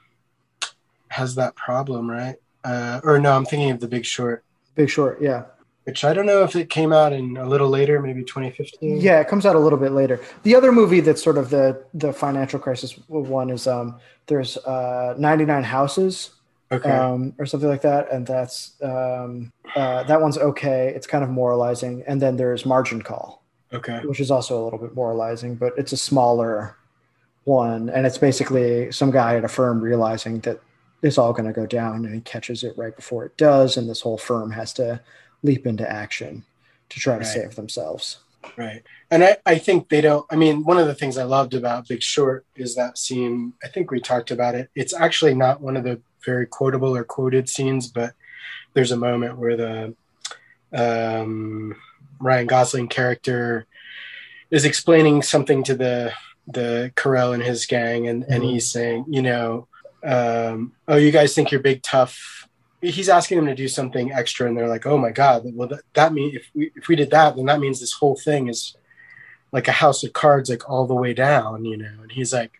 [1.08, 2.36] has that problem, right?
[2.64, 4.44] Uh, or no, I'm thinking of The Big Short.
[4.76, 5.46] Big Short, yeah.
[5.86, 9.02] Which I don't know if it came out in a little later, maybe 2015.
[9.02, 10.20] Yeah, it comes out a little bit later.
[10.44, 15.16] The other movie that's sort of the the financial crisis one is um, there's uh,
[15.18, 16.32] 99 Houses
[16.72, 16.90] okay.
[16.90, 18.12] um, or something like that.
[18.12, 20.94] And that's um, uh, that one's okay.
[20.96, 22.04] It's kind of moralizing.
[22.08, 23.44] And then there's Margin Call,
[23.74, 26.76] okay, which is also a little bit moralizing, but it's a smaller
[27.46, 30.62] one, and it's basically some guy at a firm realizing that
[31.02, 33.90] it's all going to go down, and he catches it right before it does, and
[33.90, 35.02] this whole firm has to
[35.44, 36.44] leap into action
[36.90, 37.28] to try to right.
[37.28, 38.20] save themselves.
[38.58, 38.84] Right.
[39.12, 40.26] And I, I think they don't.
[40.30, 43.54] I mean, one of the things I loved about Big Short is that scene.
[43.64, 44.70] I think we talked about it.
[44.76, 48.14] It's actually not one of the very quotable or quoted scenes, but
[48.74, 49.96] there's a moment where the
[50.74, 51.76] um,
[52.20, 53.66] Ryan Gosling character
[54.52, 56.14] is explaining something to the
[56.48, 58.54] the Carell and his gang, and and mm-hmm.
[58.54, 59.68] he's saying, you know,
[60.04, 62.40] um, oh, you guys think you're big tough
[62.82, 65.82] he's asking them to do something extra and they're like oh my god well that,
[65.94, 68.76] that mean if we if we did that then that means this whole thing is
[69.52, 72.52] like a house of cards like all the way down you know and he's like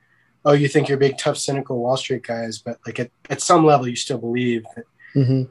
[0.46, 3.66] oh you think you're big tough cynical wall street guys but like at, at some
[3.66, 4.86] level you still believe that
[5.16, 5.44] mm-hmm.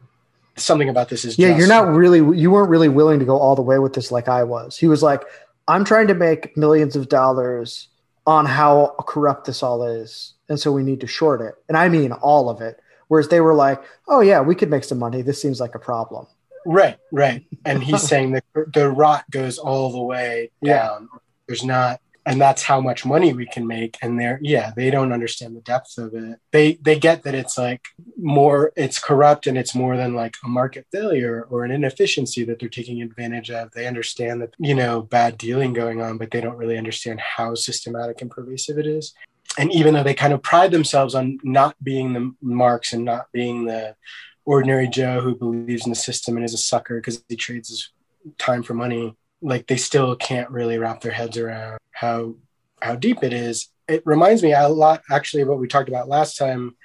[0.57, 1.59] something about this is yeah just.
[1.59, 4.29] you're not really you weren't really willing to go all the way with this like
[4.29, 5.23] i was he was like
[5.67, 7.89] i'm trying to make millions of dollars
[8.29, 11.89] on how corrupt this all is and so we need to short it and i
[11.89, 15.23] mean all of it Whereas they were like, oh, yeah, we could make some money.
[15.23, 16.27] This seems like a problem.
[16.65, 17.45] Right, right.
[17.65, 21.09] And he's saying that the rot goes all the way down.
[21.13, 21.19] Yeah.
[21.47, 23.97] There's not, and that's how much money we can make.
[24.03, 26.39] And they're, yeah, they don't understand the depth of it.
[26.53, 30.49] They they get that it's like more, it's corrupt and it's more than like a
[30.49, 33.73] market failure or an inefficiency that they're taking advantage of.
[33.73, 37.55] They understand that, you know, bad dealing going on, but they don't really understand how
[37.55, 39.15] systematic and pervasive it is
[39.57, 43.33] and even though they kind of pride themselves on not being the marks and not
[43.33, 43.97] being the
[44.45, 47.91] ordinary Joe who believes in the system and is a sucker because he trades his
[48.39, 52.35] time for money, like they still can't really wrap their heads around how
[52.81, 53.69] how deep it is.
[53.89, 56.77] It reminds me a lot actually of what we talked about last time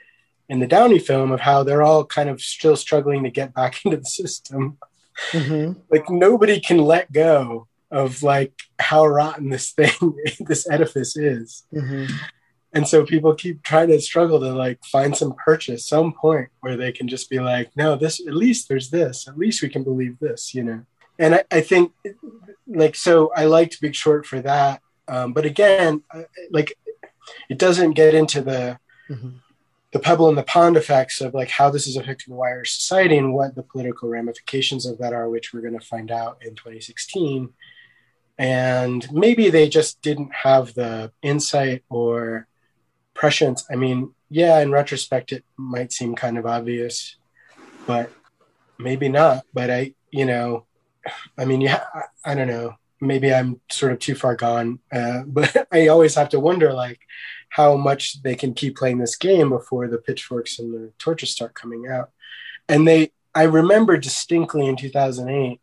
[0.50, 3.82] in the Downey film of how they're all kind of still struggling to get back
[3.86, 4.78] into the system.
[5.30, 5.80] Mm-hmm.
[5.92, 11.66] like nobody can let go of like how rotten this thing, this edifice is.
[11.72, 12.12] Mm-hmm
[12.74, 16.76] and so people keep trying to struggle to like find some purchase some point where
[16.76, 19.84] they can just be like no this at least there's this at least we can
[19.84, 20.84] believe this you know
[21.20, 21.94] and i, I think
[22.68, 26.04] like so i liked big short for that um, but again
[26.52, 26.78] like
[27.50, 29.30] it doesn't get into the mm-hmm.
[29.92, 33.34] the pebble in the pond effects of like how this is affecting wider society and
[33.34, 37.50] what the political ramifications of that are which we're going to find out in 2016
[38.38, 42.48] and maybe they just didn't have the insight or
[43.14, 47.16] prescience, I mean, yeah, in retrospect, it might seem kind of obvious,
[47.86, 48.12] but
[48.80, 49.46] maybe not.
[49.54, 50.66] But I, you know,
[51.38, 52.76] I mean, yeah, I, I don't know.
[53.02, 57.00] Maybe I'm sort of too far gone, uh, but I always have to wonder, like,
[57.50, 61.54] how much they can keep playing this game before the pitchforks and the torches start
[61.54, 62.10] coming out.
[62.68, 65.60] And they, I remember distinctly in 2008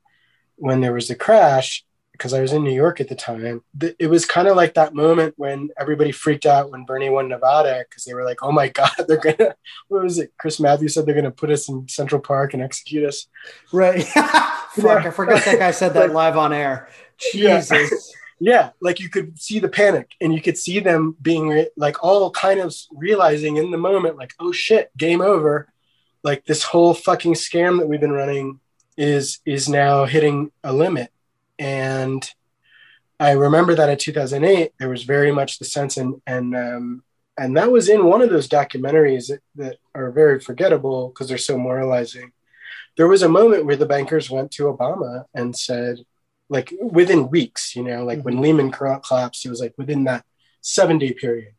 [0.57, 1.85] when there was the crash,
[2.21, 3.63] because I was in New York at the time.
[3.99, 7.83] It was kind of like that moment when everybody freaked out when Bernie won Nevada
[7.89, 9.55] because they were like, "Oh my God, they're gonna."
[9.89, 10.35] What was it?
[10.39, 13.27] Chris Matthews said they're gonna put us in Central Park and execute us.
[13.73, 14.05] Right.
[14.05, 15.07] Fuck!
[15.07, 16.91] I forgot that guy said that live on air.
[17.33, 18.15] Jesus.
[18.39, 18.53] Yeah.
[18.53, 22.31] yeah, like you could see the panic, and you could see them being like all
[22.31, 25.73] kind of realizing in the moment, like, "Oh shit, game over."
[26.23, 28.61] Like this whole fucking scam that we've been running
[28.99, 31.11] is is now hitting a limit
[31.61, 32.29] and
[33.21, 37.05] I remember that in 2008, there was very much the sense, and and um,
[37.37, 41.39] and that was in one of those documentaries that, that are very forgettable because they're
[41.39, 42.33] so moralizing.
[42.97, 45.99] There was a moment where the bankers went to Obama and said,
[46.49, 48.25] like within weeks, you know, like mm-hmm.
[48.25, 50.25] when Lehman collapsed, it was like within that
[50.63, 51.53] seven day period,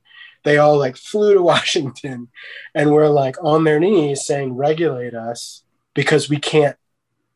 [0.43, 2.29] they all like flew to Washington
[2.73, 6.75] and were like on their knees saying, regulate us because we can't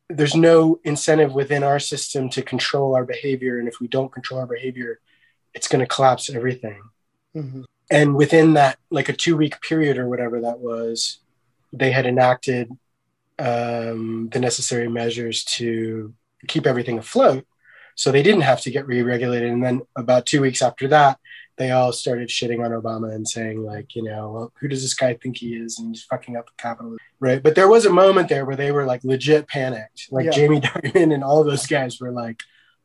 [0.09, 4.39] there's no incentive within our system to control our behavior and if we don't control
[4.39, 4.99] our behavior
[5.53, 6.81] it's going to collapse everything
[7.35, 7.61] mm-hmm.
[7.89, 11.19] and within that like a two week period or whatever that was
[11.73, 12.71] they had enacted
[13.39, 16.13] um, the necessary measures to
[16.47, 17.45] keep everything afloat
[17.95, 21.19] so they didn't have to get re-regulated and then about two weeks after that
[21.57, 24.93] they all started shitting on Obama and saying like, you know, well, who does this
[24.93, 25.79] guy think he is?
[25.79, 27.41] And he's fucking up the Capitol, right?
[27.41, 30.07] But there was a moment there where they were like legit panicked.
[30.11, 30.31] Like yeah.
[30.31, 32.41] Jamie Dimon and all those guys were like,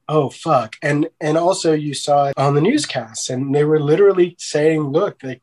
[0.09, 0.77] oh fuck.
[0.83, 5.23] And and also you saw it on the newscasts, and they were literally saying, look,
[5.23, 5.43] like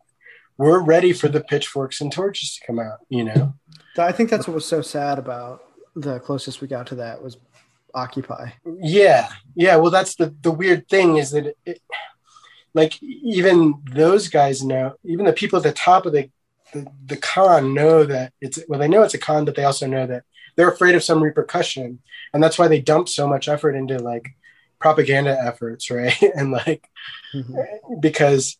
[0.57, 2.99] we're ready for the pitchforks and torches to come out.
[3.09, 3.53] You know,
[3.97, 5.63] I think that's what was so sad about
[5.95, 7.37] the closest we got to that was
[7.93, 8.49] Occupy.
[8.79, 9.77] Yeah, yeah.
[9.77, 11.81] Well, that's the the weird thing is that it,
[12.77, 16.29] like even those guys know, even the people at the top of the,
[16.73, 19.87] the, the con know that it's well, they know it's a con, but they also
[19.87, 20.23] know that
[20.55, 21.99] they're afraid of some repercussion,
[22.33, 24.29] and that's why they dump so much effort into like
[24.79, 26.21] propaganda efforts, right?
[26.21, 26.87] and like
[27.33, 27.99] mm-hmm.
[27.99, 28.57] because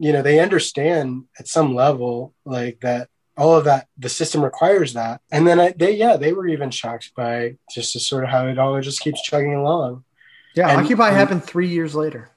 [0.00, 4.94] you know they understand at some level like that all of that the system requires
[4.94, 8.46] that and then I, they yeah they were even shocked by just sort of how
[8.48, 10.04] it all just keeps chugging along
[10.56, 12.30] yeah and, occupy and, happened three years later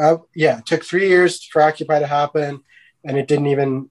[0.00, 2.62] uh, yeah, it took three years for Occupy to happen,
[3.04, 3.90] and it didn't even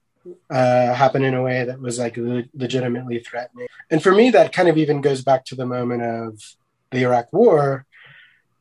[0.50, 3.68] uh, happen in a way that was like le- legitimately threatening.
[3.90, 6.42] And for me, that kind of even goes back to the moment of
[6.90, 7.86] the Iraq War.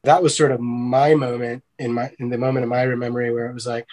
[0.04, 3.48] That was sort of my moment in my in the moment of my memory where
[3.48, 3.86] it was like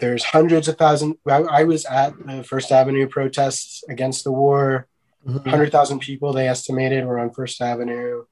[0.00, 1.16] there's hundreds of thousands.
[1.26, 4.86] I, I was at the First Avenue protests against the war
[5.26, 5.50] Mm-hmm.
[5.50, 8.24] 100,000 people they estimated were on First Avenue.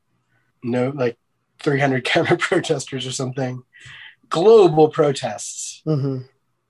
[0.62, 1.18] No, like
[1.62, 3.62] 300 counter protesters or something.
[4.32, 5.82] Global protests.
[5.86, 6.22] Mm-hmm.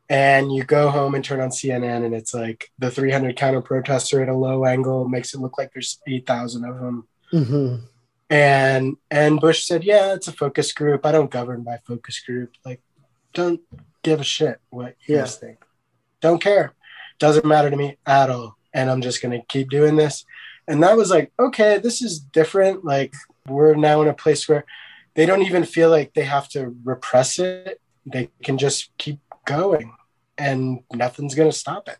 [0.08, 4.22] And you go home and turn on CNN, and it's like the 300 counter protester
[4.22, 7.08] at a low angle makes it look like there's 8,000 of them.
[7.32, 7.86] Mm-hmm.
[8.28, 11.04] And and Bush said, "Yeah, it's a focus group.
[11.04, 12.52] I don't govern by focus group.
[12.64, 12.80] Like,
[13.34, 13.60] don't
[14.02, 15.22] give a shit what you yeah.
[15.22, 15.58] guys think.
[16.20, 16.72] Don't care.
[17.18, 18.56] Doesn't matter to me at all.
[18.72, 20.24] And I'm just gonna keep doing this."
[20.68, 22.84] And that was like, okay, this is different.
[22.84, 23.14] Like,
[23.48, 24.64] we're now in a place where
[25.14, 27.80] they don't even feel like they have to repress it.
[28.06, 29.94] They can just keep going,
[30.38, 31.98] and nothing's gonna stop it.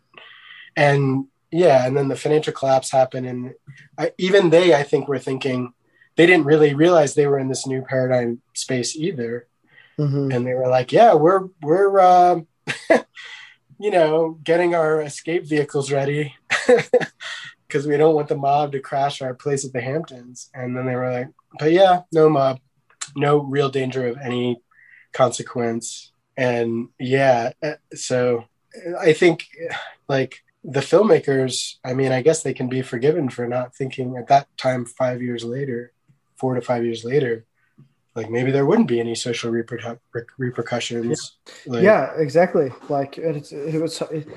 [0.75, 3.53] And yeah, and then the financial collapse happened, and
[3.97, 5.73] I, even they, I think, were thinking
[6.15, 9.47] they didn't really realize they were in this new paradigm space either.
[9.97, 10.31] Mm-hmm.
[10.31, 12.41] And they were like, yeah, we're, we're, uh,
[13.79, 16.35] you know, getting our escape vehicles ready
[17.67, 20.49] because we don't want the mob to crash our place at the Hamptons.
[20.53, 21.27] And then they were like,
[21.59, 22.59] but yeah, no mob,
[23.15, 24.61] no real danger of any
[25.11, 26.11] consequence.
[26.35, 28.45] And yeah, uh, so
[28.99, 29.47] I think
[30.07, 34.27] like the filmmakers, I mean, I guess they can be forgiven for not thinking at
[34.27, 35.91] that time, five years later,
[36.35, 37.45] four to five years later,
[38.15, 39.99] like maybe there wouldn't be any social reper-
[40.37, 41.33] repercussions.
[41.65, 42.71] Yeah, like, yeah exactly.
[42.89, 44.27] Like it's, it was it,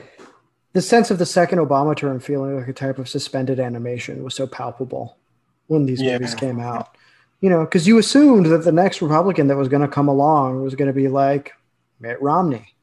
[0.73, 4.35] the sense of the second Obama term feeling like a type of suspended animation was
[4.35, 5.17] so palpable
[5.67, 6.13] when these yeah.
[6.13, 6.96] movies came out.
[7.41, 10.63] You know, because you assumed that the next Republican that was going to come along
[10.63, 11.53] was going to be like
[12.01, 12.75] Mitt Romney,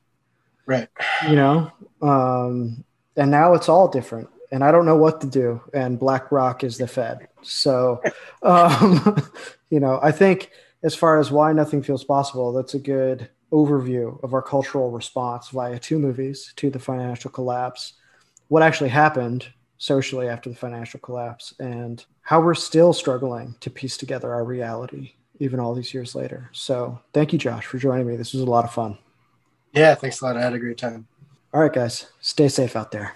[0.65, 0.88] right?
[1.27, 1.71] You know,
[2.01, 2.84] um,
[3.15, 5.59] and now it's all different and I don't know what to do.
[5.73, 7.27] And BlackRock is the Fed.
[7.41, 8.01] So,
[8.43, 9.17] um,
[9.71, 10.51] you know, I think
[10.84, 15.49] as far as why nothing feels possible, that's a good overview of our cultural response
[15.49, 17.93] via two movies to the financial collapse,
[18.47, 19.47] what actually happened
[19.77, 25.13] socially after the financial collapse, and how we're still struggling to piece together our reality
[25.39, 26.49] even all these years later.
[26.53, 28.15] So, thank you, Josh, for joining me.
[28.15, 28.97] This was a lot of fun.
[29.73, 30.37] Yeah, thanks a lot.
[30.37, 31.07] I had a great time.
[31.53, 33.15] All right, guys, stay safe out there.